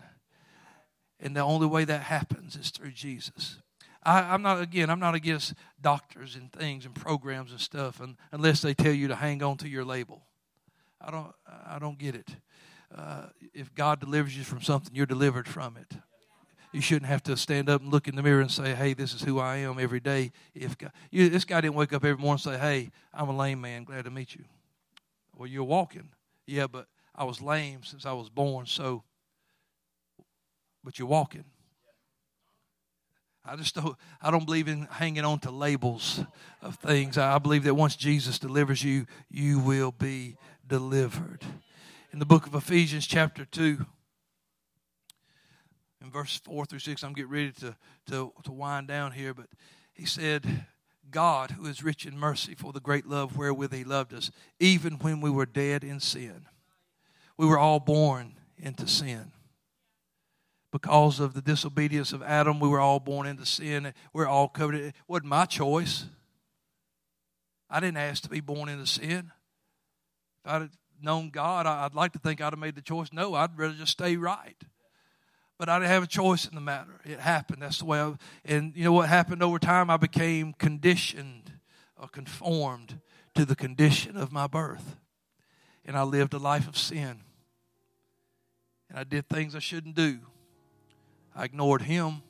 And 1.20 1.36
the 1.36 1.42
only 1.42 1.68
way 1.68 1.86
that 1.86 2.02
happens 2.02 2.56
is 2.56 2.72
through 2.72 2.92
Jesus. 2.92 3.58
I, 4.04 4.34
am 4.34 4.42
not 4.42 4.62
again. 4.62 4.90
I'm 4.90 5.00
not 5.00 5.16
against 5.16 5.54
doctors 5.82 6.36
and 6.36 6.52
things 6.52 6.86
and 6.86 6.96
programs 6.96 7.52
and 7.52 7.60
stuff, 7.60 8.00
and, 8.00 8.16
unless 8.32 8.62
they 8.62 8.74
tell 8.74 8.94
you 8.94 9.08
to 9.10 9.16
hang 9.16 9.44
on 9.44 9.58
to 9.58 9.68
your 9.68 9.84
label. 9.84 10.24
I 11.02 11.12
don't, 11.12 11.32
I 11.68 11.80
don't 11.80 11.98
get 11.98 12.16
it. 12.16 12.30
Uh, 12.96 13.28
if 13.54 13.74
God 13.76 14.00
delivers 14.00 14.38
you 14.38 14.44
from 14.44 14.62
something, 14.62 14.96
you're 14.96 15.06
delivered 15.06 15.48
from 15.48 15.78
it. 15.78 15.98
You 16.72 16.82
shouldn't 16.82 17.10
have 17.10 17.24
to 17.24 17.36
stand 17.36 17.70
up 17.70 17.82
and 17.82 17.92
look 17.92 18.08
in 18.08 18.16
the 18.16 18.22
mirror 18.22 18.42
and 18.42 18.52
say, 18.52 18.76
"Hey, 18.76 18.94
this 18.94 19.14
is 19.14 19.24
who 19.24 19.40
I 19.40 19.58
am 19.58 19.80
every 19.80 20.00
day." 20.00 20.32
If 20.54 20.78
God, 20.78 20.92
you, 21.10 21.30
this 21.30 21.46
guy 21.46 21.62
didn't 21.62 21.76
wake 21.76 21.94
up 21.94 22.06
every 22.06 22.22
morning 22.22 22.42
and 22.46 22.54
say, 22.54 22.60
"Hey, 22.60 22.92
I'm 23.14 23.28
a 23.30 23.36
lame 23.36 23.62
man. 23.62 23.84
Glad 23.84 24.06
to 24.06 24.12
meet 24.12 24.36
you." 24.36 24.44
Well, 25.36 25.48
you're 25.48 25.64
walking, 25.64 26.10
yeah, 26.46 26.68
but 26.68 26.88
I 27.16 27.24
was 27.24 27.42
lame 27.42 27.84
since 27.84 28.06
I 28.06 28.14
was 28.14 28.30
born, 28.30 28.66
so. 28.66 29.04
But 30.84 31.00
you're 31.00 31.08
walking. 31.08 31.46
I 33.50 33.56
just 33.56 33.74
don't, 33.74 33.98
I 34.22 34.30
don't 34.30 34.46
believe 34.46 34.68
in 34.68 34.88
hanging 34.92 35.26
on 35.26 35.40
to 35.40 35.50
labels 35.50 36.24
of 36.62 36.76
things. 36.76 37.18
I 37.18 37.40
believe 37.40 37.64
that 37.64 37.74
once 37.74 37.96
Jesus 37.96 38.38
delivers 38.38 38.84
you, 38.84 39.08
you 39.32 39.58
will 39.58 39.92
be 39.92 40.38
delivered. 40.68 41.44
In 42.14 42.20
the 42.20 42.28
book 42.28 42.46
of 42.46 42.54
Ephesians, 42.54 43.08
chapter 43.08 43.46
2, 43.46 43.84
in 46.04 46.12
verse 46.12 46.40
4 46.46 46.66
through 46.66 46.80
6, 46.80 47.04
I'm 47.04 47.14
getting 47.14 47.32
ready 47.32 47.52
to, 47.54 47.76
to, 48.12 48.32
to 48.44 48.52
wind 48.52 48.88
down 48.88 49.14
here, 49.14 49.34
but 49.34 49.48
he 49.94 50.06
said, 50.06 50.66
God, 51.10 51.52
who 51.52 51.66
is 51.66 51.84
rich 51.84 52.06
in 52.06 52.20
mercy 52.20 52.54
for 52.54 52.72
the 52.72 52.80
great 52.80 53.08
love 53.08 53.36
wherewith 53.36 53.74
he 53.74 53.84
loved 53.84 54.14
us, 54.14 54.30
even 54.60 54.94
when 55.00 55.22
we 55.22 55.32
were 55.32 55.48
dead 55.48 55.84
in 55.84 56.00
sin. 56.00 56.46
We 57.36 57.48
were 57.48 57.58
all 57.58 57.80
born 57.80 58.34
into 58.60 58.88
sin. 58.88 59.32
Because 60.72 61.20
of 61.20 61.34
the 61.34 61.42
disobedience 61.42 62.14
of 62.14 62.22
Adam, 62.22 62.60
we 62.60 62.68
were 62.70 62.80
all 62.80 63.00
born 63.00 63.26
into 63.26 63.46
sin. 63.46 63.94
We're 64.14 64.28
all 64.28 64.48
covered. 64.48 64.76
It 64.76 64.96
wasn't 65.08 65.30
my 65.30 65.46
choice. 65.46 66.06
I 67.70 67.80
didn't 67.80 67.98
ask 67.98 68.24
to 68.24 68.30
be 68.30 68.40
born 68.40 68.70
into 68.70 68.86
sin. 68.86 69.32
If 70.46 70.52
I'd 70.52 70.70
known 71.02 71.30
God, 71.30 71.66
I'd 71.66 71.96
like 71.96 72.14
to 72.14 72.20
think 72.20 72.42
I'd 72.42 72.54
have 72.54 72.60
made 72.60 72.76
the 72.76 72.82
choice. 72.82 73.10
No, 73.12 73.34
I'd 73.34 73.58
rather 73.58 73.74
just 73.74 73.94
stay 73.94 74.16
right. 74.16 74.58
But 75.58 75.70
I 75.70 75.80
didn't 75.80 75.92
have 75.92 76.04
a 76.04 76.08
choice 76.08 76.48
in 76.48 76.56
the 76.56 76.62
matter. 76.62 77.02
It 77.04 77.20
happened. 77.20 77.62
That's 77.62 77.80
the 77.80 77.86
way 77.86 78.00
I, 78.00 78.14
and 78.46 78.76
you 78.76 78.84
know 78.84 78.94
what 78.94 79.10
happened 79.10 79.44
over 79.44 79.60
time? 79.60 79.90
I 79.90 79.98
became 79.98 80.54
conditioned 80.54 81.52
or 81.98 82.08
conformed 82.08 83.02
to 83.36 83.44
the 83.44 83.56
condition 83.56 84.18
of 84.18 84.32
my 84.32 84.48
birth. 84.48 84.96
And 85.84 85.98
I 85.98 86.04
lived 86.04 86.34
a 86.34 86.38
life 86.38 86.68
of 86.68 86.78
sin. 86.78 87.22
And 88.90 89.00
I 89.00 89.04
did 89.04 89.28
things 89.28 89.56
I 89.56 89.60
shouldn't 89.60 89.96
do. 89.96 90.20
I 91.40 91.46
ignored 91.46 91.84
him. 91.84 92.22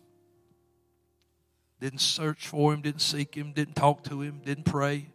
Didn't 1.79 1.99
search 1.99 2.47
for 2.47 2.73
him, 2.73 2.81
didn't 2.81 3.01
seek 3.01 3.35
him, 3.35 3.53
didn't 3.53 3.75
talk 3.75 4.03
to 4.05 4.21
him, 4.21 4.41
didn't 4.43 4.65
pray. 4.65 5.07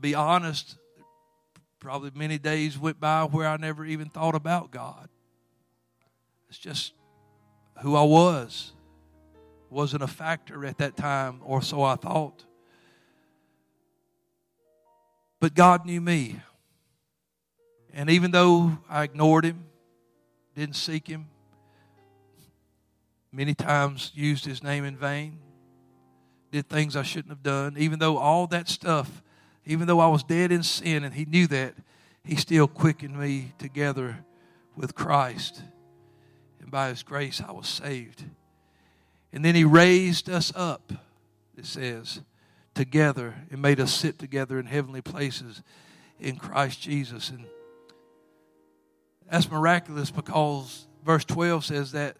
Be 0.00 0.14
honest, 0.14 0.76
Probably 1.86 2.10
many 2.14 2.36
days 2.36 2.76
went 2.76 2.98
by 2.98 3.22
where 3.22 3.46
I 3.46 3.56
never 3.58 3.84
even 3.84 4.08
thought 4.08 4.34
about 4.34 4.72
God. 4.72 5.08
It's 6.48 6.58
just 6.58 6.92
who 7.80 7.94
I 7.94 8.02
was. 8.02 8.72
Wasn't 9.70 10.02
a 10.02 10.08
factor 10.08 10.64
at 10.64 10.78
that 10.78 10.96
time, 10.96 11.40
or 11.44 11.62
so 11.62 11.84
I 11.84 11.94
thought. 11.94 12.44
But 15.38 15.54
God 15.54 15.86
knew 15.86 16.00
me. 16.00 16.40
And 17.92 18.10
even 18.10 18.32
though 18.32 18.78
I 18.88 19.04
ignored 19.04 19.44
Him, 19.44 19.64
didn't 20.56 20.74
seek 20.74 21.06
Him, 21.06 21.26
many 23.36 23.54
times 23.54 24.10
used 24.14 24.44
His 24.44 24.62
name 24.62 24.84
in 24.84 24.96
vain, 24.96 25.38
did 26.50 26.68
things 26.68 26.96
I 26.96 27.02
shouldn't 27.02 27.30
have 27.30 27.42
done, 27.42 27.76
even 27.76 27.98
though 27.98 28.16
all 28.16 28.46
that 28.48 28.68
stuff 28.68 29.22
even 29.66 29.88
though 29.88 29.98
I 29.98 30.06
was 30.06 30.22
dead 30.22 30.52
in 30.52 30.62
sin 30.62 31.04
and 31.04 31.12
He 31.12 31.24
knew 31.24 31.48
that, 31.48 31.74
He 32.24 32.36
still 32.36 32.68
quickened 32.68 33.18
me 33.18 33.52
together 33.58 34.24
with 34.76 34.94
Christ. 34.94 35.60
And 36.60 36.70
by 36.70 36.88
His 36.88 37.02
grace, 37.02 37.42
I 37.46 37.50
was 37.50 37.68
saved. 37.68 38.24
And 39.32 39.44
then 39.44 39.56
He 39.56 39.64
raised 39.64 40.30
us 40.30 40.52
up, 40.54 40.92
it 41.58 41.66
says, 41.66 42.20
together 42.74 43.34
and 43.50 43.60
made 43.60 43.80
us 43.80 43.92
sit 43.92 44.18
together 44.18 44.58
in 44.58 44.66
heavenly 44.66 45.02
places 45.02 45.62
in 46.20 46.36
Christ 46.36 46.80
Jesus. 46.80 47.30
And 47.30 47.46
That's 49.28 49.50
miraculous 49.50 50.12
because 50.12 50.86
verse 51.04 51.24
12 51.24 51.64
says 51.64 51.92
that 51.92 52.18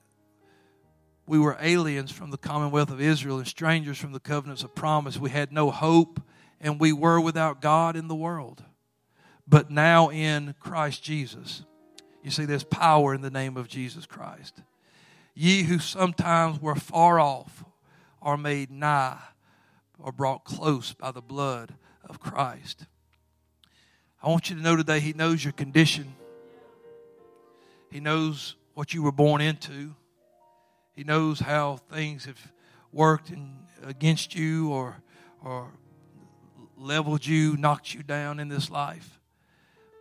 we 1.26 1.38
were 1.38 1.56
aliens 1.60 2.12
from 2.12 2.30
the 2.30 2.38
commonwealth 2.38 2.90
of 2.90 3.00
Israel 3.00 3.38
and 3.38 3.46
strangers 3.46 3.98
from 3.98 4.12
the 4.12 4.20
covenants 4.20 4.62
of 4.62 4.74
promise. 4.74 5.18
We 5.18 5.30
had 5.30 5.52
no 5.52 5.70
hope 5.70 6.20
and 6.60 6.80
we 6.80 6.92
were 6.92 7.20
without 7.20 7.60
God 7.60 7.96
in 7.96 8.08
the 8.08 8.14
world. 8.14 8.62
But 9.46 9.70
now 9.70 10.10
in 10.10 10.54
Christ 10.60 11.02
Jesus. 11.02 11.62
You 12.22 12.30
see, 12.30 12.44
there's 12.44 12.64
power 12.64 13.14
in 13.14 13.20
the 13.20 13.30
name 13.30 13.56
of 13.56 13.68
Jesus 13.68 14.06
Christ. 14.06 14.62
Ye 15.34 15.64
who 15.64 15.78
sometimes 15.78 16.60
were 16.60 16.74
far 16.74 17.20
off 17.20 17.64
are 18.22 18.36
made 18.36 18.70
nigh 18.70 19.18
or 19.98 20.12
brought 20.12 20.44
close 20.44 20.92
by 20.92 21.10
the 21.10 21.20
blood 21.20 21.74
of 22.08 22.20
Christ. 22.20 22.86
I 24.22 24.28
want 24.28 24.50
you 24.50 24.56
to 24.56 24.62
know 24.62 24.76
today, 24.76 25.00
He 25.00 25.12
knows 25.12 25.44
your 25.44 25.52
condition. 25.52 26.14
He 27.90 28.00
knows 28.00 28.56
what 28.74 28.92
you 28.92 29.02
were 29.02 29.12
born 29.12 29.40
into. 29.40 29.94
He 30.96 31.04
knows 31.04 31.40
how 31.40 31.76
things 31.76 32.24
have 32.24 32.40
worked 32.90 33.30
in, 33.30 33.58
against 33.84 34.34
you 34.34 34.72
or, 34.72 34.96
or 35.44 35.70
leveled 36.76 37.24
you, 37.24 37.56
knocked 37.58 37.92
you 37.92 38.02
down 38.02 38.40
in 38.40 38.48
this 38.48 38.70
life. 38.70 39.20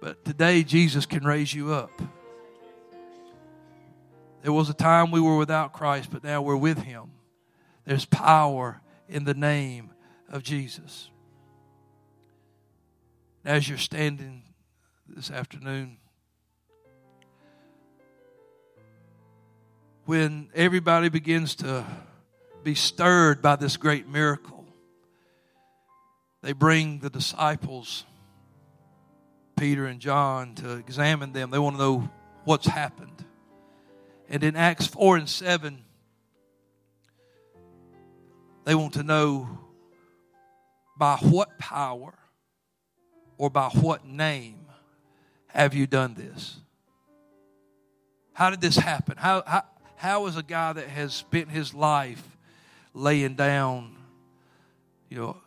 But 0.01 0.23
today, 0.23 0.63
Jesus 0.63 1.05
can 1.05 1.25
raise 1.25 1.53
you 1.53 1.73
up. 1.73 2.01
There 4.41 4.53
was 4.53 4.69
a 4.69 4.73
time 4.73 5.11
we 5.11 5.19
were 5.19 5.37
without 5.37 5.73
Christ, 5.73 6.09
but 6.11 6.23
now 6.23 6.41
we're 6.41 6.55
with 6.55 6.77
Him. 6.77 7.11
There's 7.83 8.05
power 8.05 8.81
in 9.09 9.25
the 9.25 9.33
name 9.33 9.91
of 10.29 10.43
Jesus. 10.43 11.09
As 13.43 13.67
you're 13.67 13.77
standing 13.77 14.43
this 15.07 15.29
afternoon, 15.29 15.97
when 20.05 20.49
everybody 20.53 21.09
begins 21.09 21.55
to 21.55 21.85
be 22.63 22.75
stirred 22.75 23.41
by 23.41 23.55
this 23.55 23.77
great 23.77 24.07
miracle, 24.07 24.65
they 26.41 26.53
bring 26.53 26.99
the 26.99 27.09
disciples, 27.09 28.05
Peter 29.57 29.85
and 29.85 29.99
John, 29.99 30.53
to 30.55 30.73
examine 30.73 31.33
them. 31.33 31.49
They 31.49 31.57
want 31.57 31.75
to 31.77 31.81
know 31.81 32.09
what's 32.43 32.67
happened. 32.67 33.25
And 34.29 34.43
in 34.43 34.55
Acts 34.55 34.85
4 34.85 35.17
and 35.17 35.29
7, 35.29 35.83
they 38.63 38.75
want 38.75 38.93
to 38.93 39.03
know 39.03 39.49
by 40.97 41.17
what 41.17 41.57
power 41.57 42.13
or 43.37 43.49
by 43.49 43.69
what 43.69 44.05
name 44.05 44.65
have 45.47 45.73
you 45.73 45.87
done 45.87 46.13
this? 46.13 46.57
How 48.33 48.49
did 48.49 48.61
this 48.61 48.75
happen? 48.75 49.15
How, 49.17 49.43
how, 49.45 49.63
how 49.95 50.27
is 50.27 50.37
a 50.37 50.43
guy 50.43 50.73
that 50.73 50.87
has 50.87 51.13
spent 51.13 51.49
his 51.49 51.73
life 51.73 52.23
laying 52.93 53.35
down, 53.35 53.95
you 55.09 55.17
know, 55.17 55.37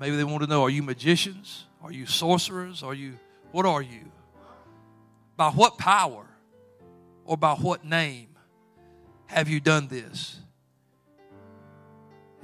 maybe 0.00 0.16
they 0.16 0.24
want 0.24 0.42
to 0.42 0.48
know 0.48 0.62
are 0.62 0.70
you 0.70 0.82
magicians? 0.82 1.64
Are 1.82 1.92
you 1.92 2.06
sorcerers? 2.06 2.82
Are 2.82 2.94
you, 2.94 3.18
what 3.52 3.66
are 3.66 3.82
you? 3.82 4.10
By 5.36 5.50
what 5.50 5.78
power 5.78 6.26
or 7.24 7.36
by 7.36 7.54
what 7.54 7.84
name 7.84 8.28
have 9.26 9.48
you 9.48 9.60
done 9.60 9.88
this? 9.88 10.40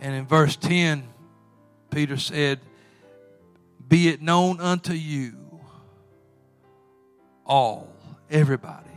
And 0.00 0.14
in 0.14 0.26
verse 0.26 0.56
10, 0.56 1.08
Peter 1.90 2.16
said, 2.16 2.60
Be 3.86 4.08
it 4.08 4.20
known 4.20 4.60
unto 4.60 4.92
you, 4.92 5.34
all, 7.46 7.94
everybody, 8.30 8.90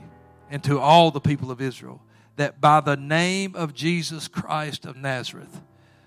and 0.50 0.64
to 0.64 0.80
all 0.80 1.12
the 1.12 1.20
people 1.20 1.52
of 1.52 1.62
Israel, 1.62 2.02
that 2.36 2.60
by 2.60 2.82
the 2.82 2.98
name 2.98 3.56
of 3.56 3.74
Jesus 3.74 4.28
Christ 4.28 4.86
of 4.86 4.96
Nazareth, 4.96 5.62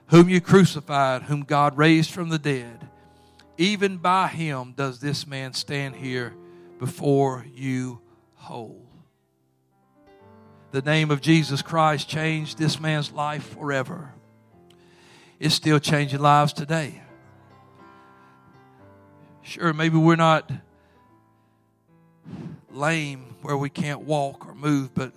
whom 0.08 0.28
you 0.28 0.40
crucified, 0.40 1.22
whom 1.22 1.42
God 1.42 1.76
raised 1.76 2.10
from 2.10 2.28
the 2.28 2.38
dead, 2.38 2.88
even 3.56 3.96
by 3.98 4.28
him 4.28 4.72
does 4.76 5.00
this 5.00 5.26
man 5.26 5.52
stand 5.52 5.96
here 5.96 6.34
before 6.78 7.44
you 7.54 8.00
whole. 8.36 8.84
The 10.70 10.82
name 10.82 11.10
of 11.10 11.20
Jesus 11.20 11.62
Christ 11.62 12.08
changed 12.08 12.58
this 12.58 12.78
man's 12.78 13.10
life 13.10 13.54
forever 13.54 14.12
it's 15.38 15.54
still 15.54 15.78
changing 15.78 16.18
lives 16.18 16.52
today. 16.52 17.00
Sure, 19.42 19.72
maybe 19.72 19.96
we're 19.96 20.16
not 20.16 20.50
lame 22.70 23.36
where 23.42 23.56
we 23.56 23.70
can't 23.70 24.00
walk 24.00 24.46
or 24.46 24.54
move, 24.54 24.94
but 24.94 25.12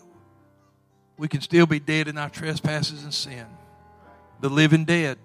we 1.22 1.28
can 1.28 1.40
still 1.40 1.68
be 1.68 1.80
dead 1.80 2.08
in 2.08 2.18
our 2.18 2.32
trespasses 2.32 3.04
and 3.04 3.14
sin. 3.14 3.46
The 4.40 4.50
living 4.50 4.86
dead, 4.86 5.20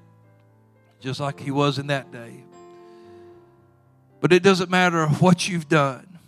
just 1.01 1.21
like 1.21 1.41
he 1.41 1.51
was 1.51 1.79
in 1.79 1.87
that 1.87 2.13
day. 2.13 2.45
But 4.21 4.31
it 4.31 4.43
doesn't 4.43 4.69
matter 4.69 5.07
what 5.07 5.49
you've 5.49 5.71
done, 5.71 6.19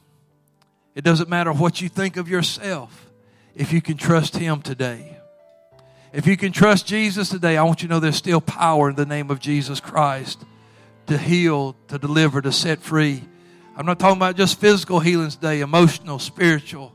it 0.95 1.05
doesn't 1.05 1.29
matter 1.29 1.53
what 1.53 1.83
you 1.83 1.91
think 1.91 2.17
of 2.17 2.31
yourself 2.31 3.11
if 3.55 3.71
you 3.71 3.83
can 3.83 3.99
trust 3.99 4.39
him 4.39 4.63
today. 4.63 5.19
If 6.15 6.27
you 6.27 6.39
can 6.39 6.51
trust 6.51 6.87
Jesus 6.87 7.29
today, 7.29 7.59
I 7.59 7.63
want 7.63 7.83
you 7.83 7.89
to 7.89 7.95
know 7.95 8.01
there's 8.01 8.17
still 8.17 8.41
power 8.41 8.89
in 8.89 8.97
the 8.97 9.05
name 9.05 9.31
of 9.31 9.39
Jesus 9.39 9.81
Christ 9.81 10.43
to 11.09 11.19
heal, 11.19 11.77
to 11.89 11.99
deliver, 11.99 12.41
to 12.41 12.53
set 12.53 12.81
free. 12.81 13.23
I'm 13.77 13.85
not 13.85 13.99
talking 13.99 14.17
about 14.17 14.35
just 14.35 14.59
physical 14.59 14.99
healings 14.99 15.37
today, 15.37 15.61
emotional, 15.61 16.19
spiritual, 16.19 16.95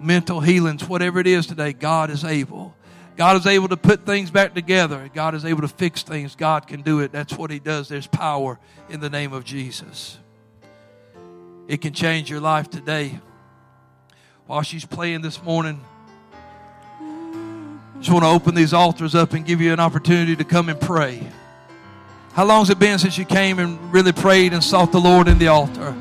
mental 0.00 0.40
healings, 0.40 0.88
whatever 0.88 1.20
it 1.20 1.26
is 1.26 1.46
today, 1.46 1.72
God 1.72 2.10
is 2.10 2.24
able. 2.24 2.74
God 3.16 3.36
is 3.36 3.46
able 3.46 3.68
to 3.68 3.76
put 3.76 4.06
things 4.06 4.30
back 4.30 4.54
together. 4.54 5.10
God 5.12 5.34
is 5.34 5.44
able 5.44 5.62
to 5.62 5.68
fix 5.68 6.04
things. 6.04 6.36
God 6.36 6.68
can 6.68 6.82
do 6.82 7.00
it. 7.00 7.10
That's 7.10 7.36
what 7.36 7.50
He 7.50 7.58
does. 7.58 7.88
There's 7.88 8.06
power 8.06 8.60
in 8.88 9.00
the 9.00 9.10
name 9.10 9.32
of 9.32 9.44
Jesus. 9.44 10.18
It 11.66 11.82
can 11.82 11.92
change 11.92 12.30
your 12.30 12.40
life 12.40 12.70
today. 12.70 13.18
While 14.46 14.62
she's 14.62 14.84
playing 14.84 15.22
this 15.22 15.42
morning, 15.42 15.80
just 17.98 18.10
want 18.10 18.24
to 18.24 18.28
open 18.28 18.54
these 18.54 18.72
altars 18.72 19.14
up 19.16 19.32
and 19.32 19.44
give 19.44 19.60
you 19.60 19.72
an 19.72 19.80
opportunity 19.80 20.36
to 20.36 20.44
come 20.44 20.68
and 20.68 20.80
pray. 20.80 21.26
How 22.32 22.44
long 22.44 22.60
has 22.60 22.70
it 22.70 22.78
been 22.78 23.00
since 23.00 23.18
you 23.18 23.24
came 23.24 23.58
and 23.58 23.92
really 23.92 24.12
prayed 24.12 24.52
and 24.52 24.62
sought 24.62 24.92
the 24.92 25.00
Lord 25.00 25.26
in 25.26 25.38
the 25.38 25.48
altar? 25.48 25.94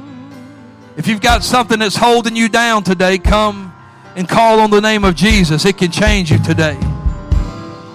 If 0.95 1.07
you've 1.07 1.21
got 1.21 1.43
something 1.43 1.79
that's 1.79 1.95
holding 1.95 2.36
you 2.36 2.47
down 2.47 2.83
today, 2.83 3.17
come 3.17 3.73
and 4.17 4.27
call 4.27 4.60
on 4.60 4.71
the 4.71 4.82
name 4.82 5.03
of 5.06 5.13
Jesus. 5.13 5.63
It 5.63 5.77
can 5.77 5.91
change 5.91 6.32
you 6.32 6.39
today. 6.39 6.77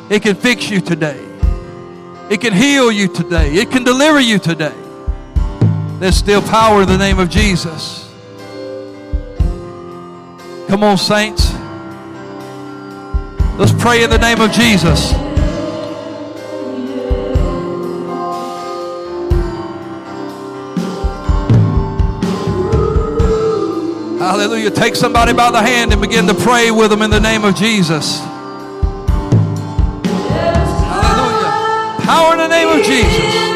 It 0.08 0.22
can 0.22 0.37
fix 0.37 0.70
you 0.70 0.80
today. 0.80 1.20
It 2.30 2.40
can 2.40 2.52
heal 2.52 2.92
you 2.92 3.08
today. 3.08 3.52
It 3.54 3.72
can 3.72 3.82
deliver 3.82 4.20
you 4.20 4.38
today. 4.38 4.74
There's 5.98 6.14
still 6.14 6.40
power 6.40 6.82
in 6.82 6.88
the 6.88 6.96
name 6.96 7.18
of 7.18 7.28
Jesus. 7.28 8.08
Come 10.68 10.85
on, 10.85 10.96
saints. 10.96 11.52
Let's 13.58 13.72
pray 13.72 14.04
in 14.04 14.11
the 14.11 14.18
name 14.18 14.40
of 14.40 14.52
Jesus. 14.52 15.12
Hallelujah. 24.22 24.70
Take 24.70 24.94
somebody 24.94 25.32
by 25.32 25.50
the 25.50 25.61
hand 25.61 25.92
and 25.92 26.00
begin 26.00 26.28
to 26.28 26.35
pray 26.35 26.70
with 26.70 26.90
them 26.90 27.02
in 27.02 27.11
the 27.11 27.18
name 27.18 27.42
of 27.44 27.56
Jesus. 27.56 28.20
Hallelujah. 31.00 32.06
Power 32.06 32.32
in 32.35 32.38
the 32.38 32.46
name 32.46 32.68
of 32.68 32.87
Jesus. 32.87 33.51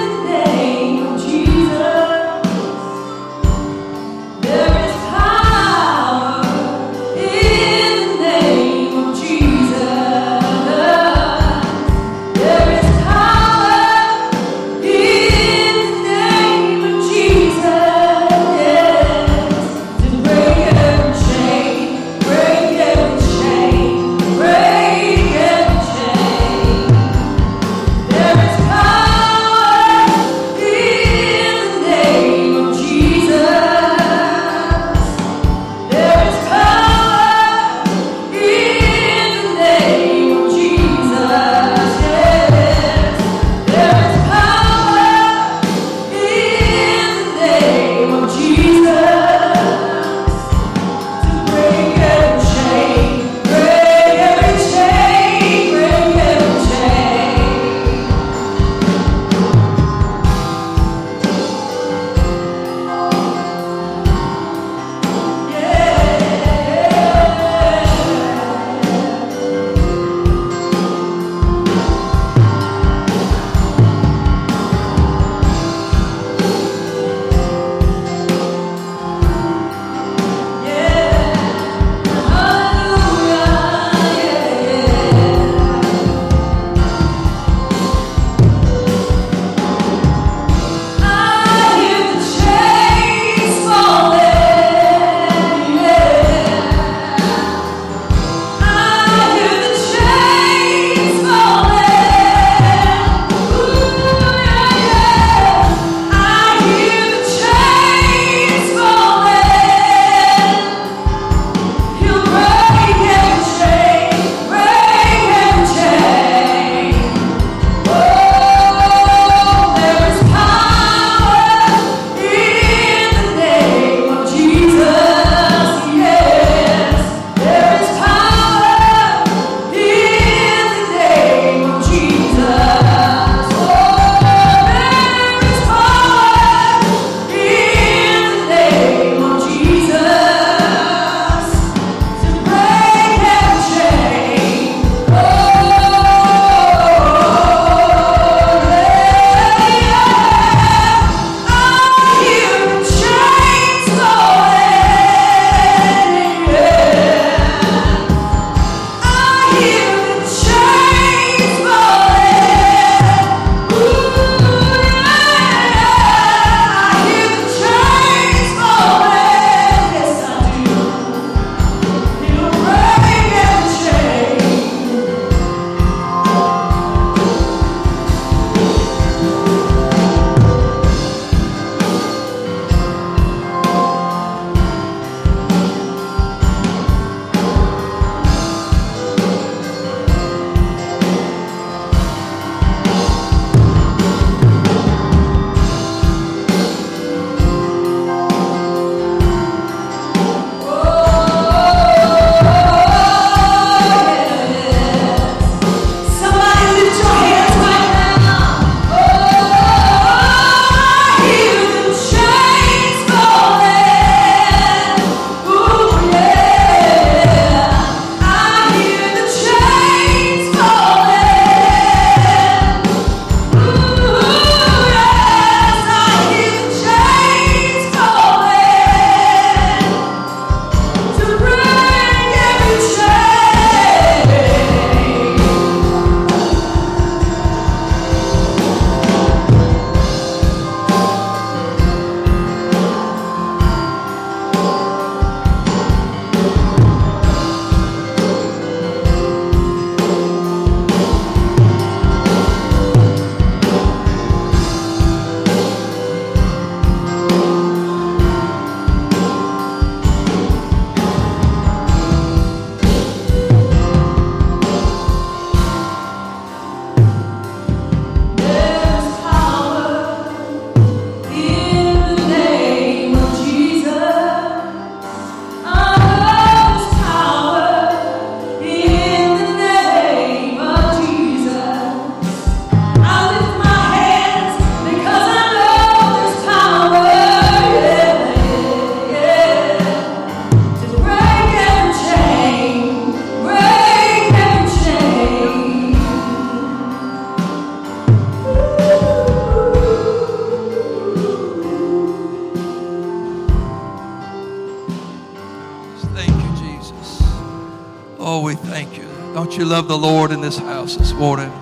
Love 309.67 309.89
the 309.89 309.99
Lord 309.99 310.31
in 310.31 310.41
this 310.41 310.57
house 310.57 310.95
this 310.95 311.13
morning? 311.13 311.53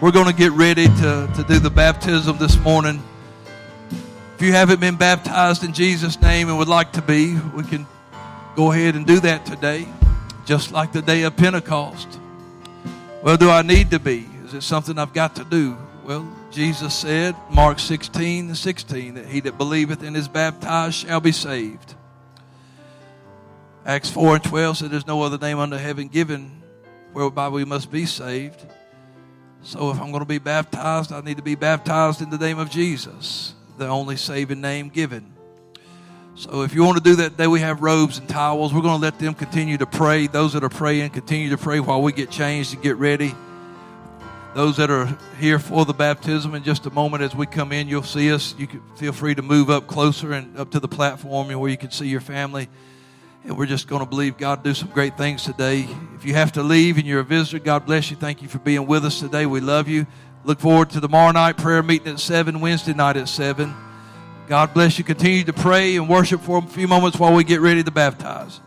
We're 0.00 0.12
going 0.12 0.28
to 0.28 0.32
get 0.32 0.52
ready 0.52 0.86
to, 0.86 1.28
to 1.34 1.44
do 1.48 1.58
the 1.58 1.70
baptism 1.70 2.38
this 2.38 2.56
morning. 2.58 3.02
If 4.36 4.42
you 4.42 4.52
haven't 4.52 4.78
been 4.78 4.94
baptized 4.94 5.64
in 5.64 5.72
Jesus' 5.72 6.20
name 6.20 6.48
and 6.48 6.56
would 6.56 6.68
like 6.68 6.92
to 6.92 7.02
be, 7.02 7.36
we 7.36 7.64
can 7.64 7.84
go 8.54 8.70
ahead 8.70 8.94
and 8.94 9.04
do 9.04 9.18
that 9.20 9.44
today, 9.44 9.88
just 10.44 10.70
like 10.70 10.92
the 10.92 11.02
day 11.02 11.24
of 11.24 11.36
Pentecost. 11.36 12.20
Well, 13.24 13.36
do 13.36 13.50
I 13.50 13.62
need 13.62 13.90
to 13.90 13.98
be? 13.98 14.28
Is 14.44 14.54
it 14.54 14.62
something 14.62 14.96
I've 14.96 15.12
got 15.12 15.34
to 15.34 15.44
do? 15.44 15.76
Well, 16.04 16.32
Jesus 16.52 16.94
said, 16.94 17.34
Mark 17.50 17.80
16 17.80 18.46
and 18.46 18.56
16, 18.56 19.14
that 19.14 19.26
he 19.26 19.40
that 19.40 19.58
believeth 19.58 20.04
and 20.04 20.16
is 20.16 20.28
baptized 20.28 20.94
shall 20.94 21.20
be 21.20 21.32
saved. 21.32 21.96
Acts 23.84 24.10
4 24.10 24.36
and 24.36 24.44
12 24.44 24.78
said, 24.78 24.90
There's 24.92 25.08
no 25.08 25.22
other 25.22 25.38
name 25.38 25.58
under 25.58 25.78
heaven 25.78 26.06
given 26.06 26.61
whereby 27.12 27.48
we 27.48 27.64
must 27.64 27.90
be 27.90 28.06
saved. 28.06 28.64
So 29.62 29.90
if 29.90 30.00
I'm 30.00 30.10
going 30.10 30.22
to 30.22 30.26
be 30.26 30.38
baptized, 30.38 31.12
I 31.12 31.20
need 31.20 31.36
to 31.36 31.42
be 31.42 31.54
baptized 31.54 32.20
in 32.20 32.30
the 32.30 32.38
name 32.38 32.58
of 32.58 32.70
Jesus, 32.70 33.54
the 33.78 33.86
only 33.86 34.16
saving 34.16 34.60
name 34.60 34.88
given. 34.88 35.32
So 36.34 36.62
if 36.62 36.74
you 36.74 36.82
want 36.82 36.96
to 36.96 37.02
do 37.04 37.16
that 37.16 37.32
today, 37.32 37.46
we 37.46 37.60
have 37.60 37.82
robes 37.82 38.18
and 38.18 38.28
towels. 38.28 38.72
We're 38.72 38.80
going 38.80 38.98
to 38.98 39.02
let 39.02 39.18
them 39.18 39.34
continue 39.34 39.76
to 39.78 39.86
pray. 39.86 40.26
Those 40.26 40.54
that 40.54 40.64
are 40.64 40.70
praying, 40.70 41.10
continue 41.10 41.50
to 41.50 41.58
pray 41.58 41.78
while 41.78 42.02
we 42.02 42.12
get 42.12 42.30
changed 42.30 42.72
and 42.72 42.82
get 42.82 42.96
ready. 42.96 43.34
Those 44.54 44.78
that 44.78 44.90
are 44.90 45.16
here 45.38 45.58
for 45.58 45.84
the 45.84 45.94
baptism, 45.94 46.54
in 46.54 46.62
just 46.62 46.84
a 46.86 46.90
moment 46.90 47.22
as 47.22 47.34
we 47.34 47.46
come 47.46 47.72
in, 47.72 47.86
you'll 47.86 48.02
see 48.02 48.32
us. 48.32 48.54
You 48.58 48.66
can 48.66 48.82
feel 48.96 49.12
free 49.12 49.34
to 49.34 49.42
move 49.42 49.70
up 49.70 49.86
closer 49.86 50.32
and 50.32 50.58
up 50.58 50.70
to 50.72 50.80
the 50.80 50.88
platform 50.88 51.48
where 51.48 51.70
you 51.70 51.78
can 51.78 51.90
see 51.90 52.08
your 52.08 52.20
family. 52.20 52.68
And 53.44 53.58
we're 53.58 53.66
just 53.66 53.88
going 53.88 54.00
to 54.00 54.08
believe 54.08 54.38
God 54.38 54.62
do 54.62 54.72
some 54.72 54.88
great 54.88 55.18
things 55.18 55.44
today. 55.44 55.88
If 56.14 56.24
you 56.24 56.34
have 56.34 56.52
to 56.52 56.62
leave 56.62 56.96
and 56.96 57.06
you're 57.06 57.20
a 57.20 57.24
visitor, 57.24 57.58
God 57.58 57.86
bless 57.86 58.10
you. 58.10 58.16
Thank 58.16 58.40
you 58.40 58.48
for 58.48 58.58
being 58.58 58.86
with 58.86 59.04
us 59.04 59.18
today. 59.18 59.46
We 59.46 59.60
love 59.60 59.88
you. 59.88 60.06
Look 60.44 60.60
forward 60.60 60.90
to 60.90 61.00
tomorrow 61.00 61.32
night 61.32 61.56
prayer 61.56 61.82
meeting 61.82 62.12
at 62.12 62.20
7, 62.20 62.60
Wednesday 62.60 62.94
night 62.94 63.16
at 63.16 63.28
7. 63.28 63.74
God 64.48 64.74
bless 64.74 64.98
you. 64.98 65.04
Continue 65.04 65.44
to 65.44 65.52
pray 65.52 65.96
and 65.96 66.08
worship 66.08 66.40
for 66.40 66.58
a 66.58 66.62
few 66.62 66.86
moments 66.86 67.18
while 67.18 67.34
we 67.34 67.44
get 67.44 67.60
ready 67.60 67.82
to 67.82 67.90
baptize. 67.90 68.60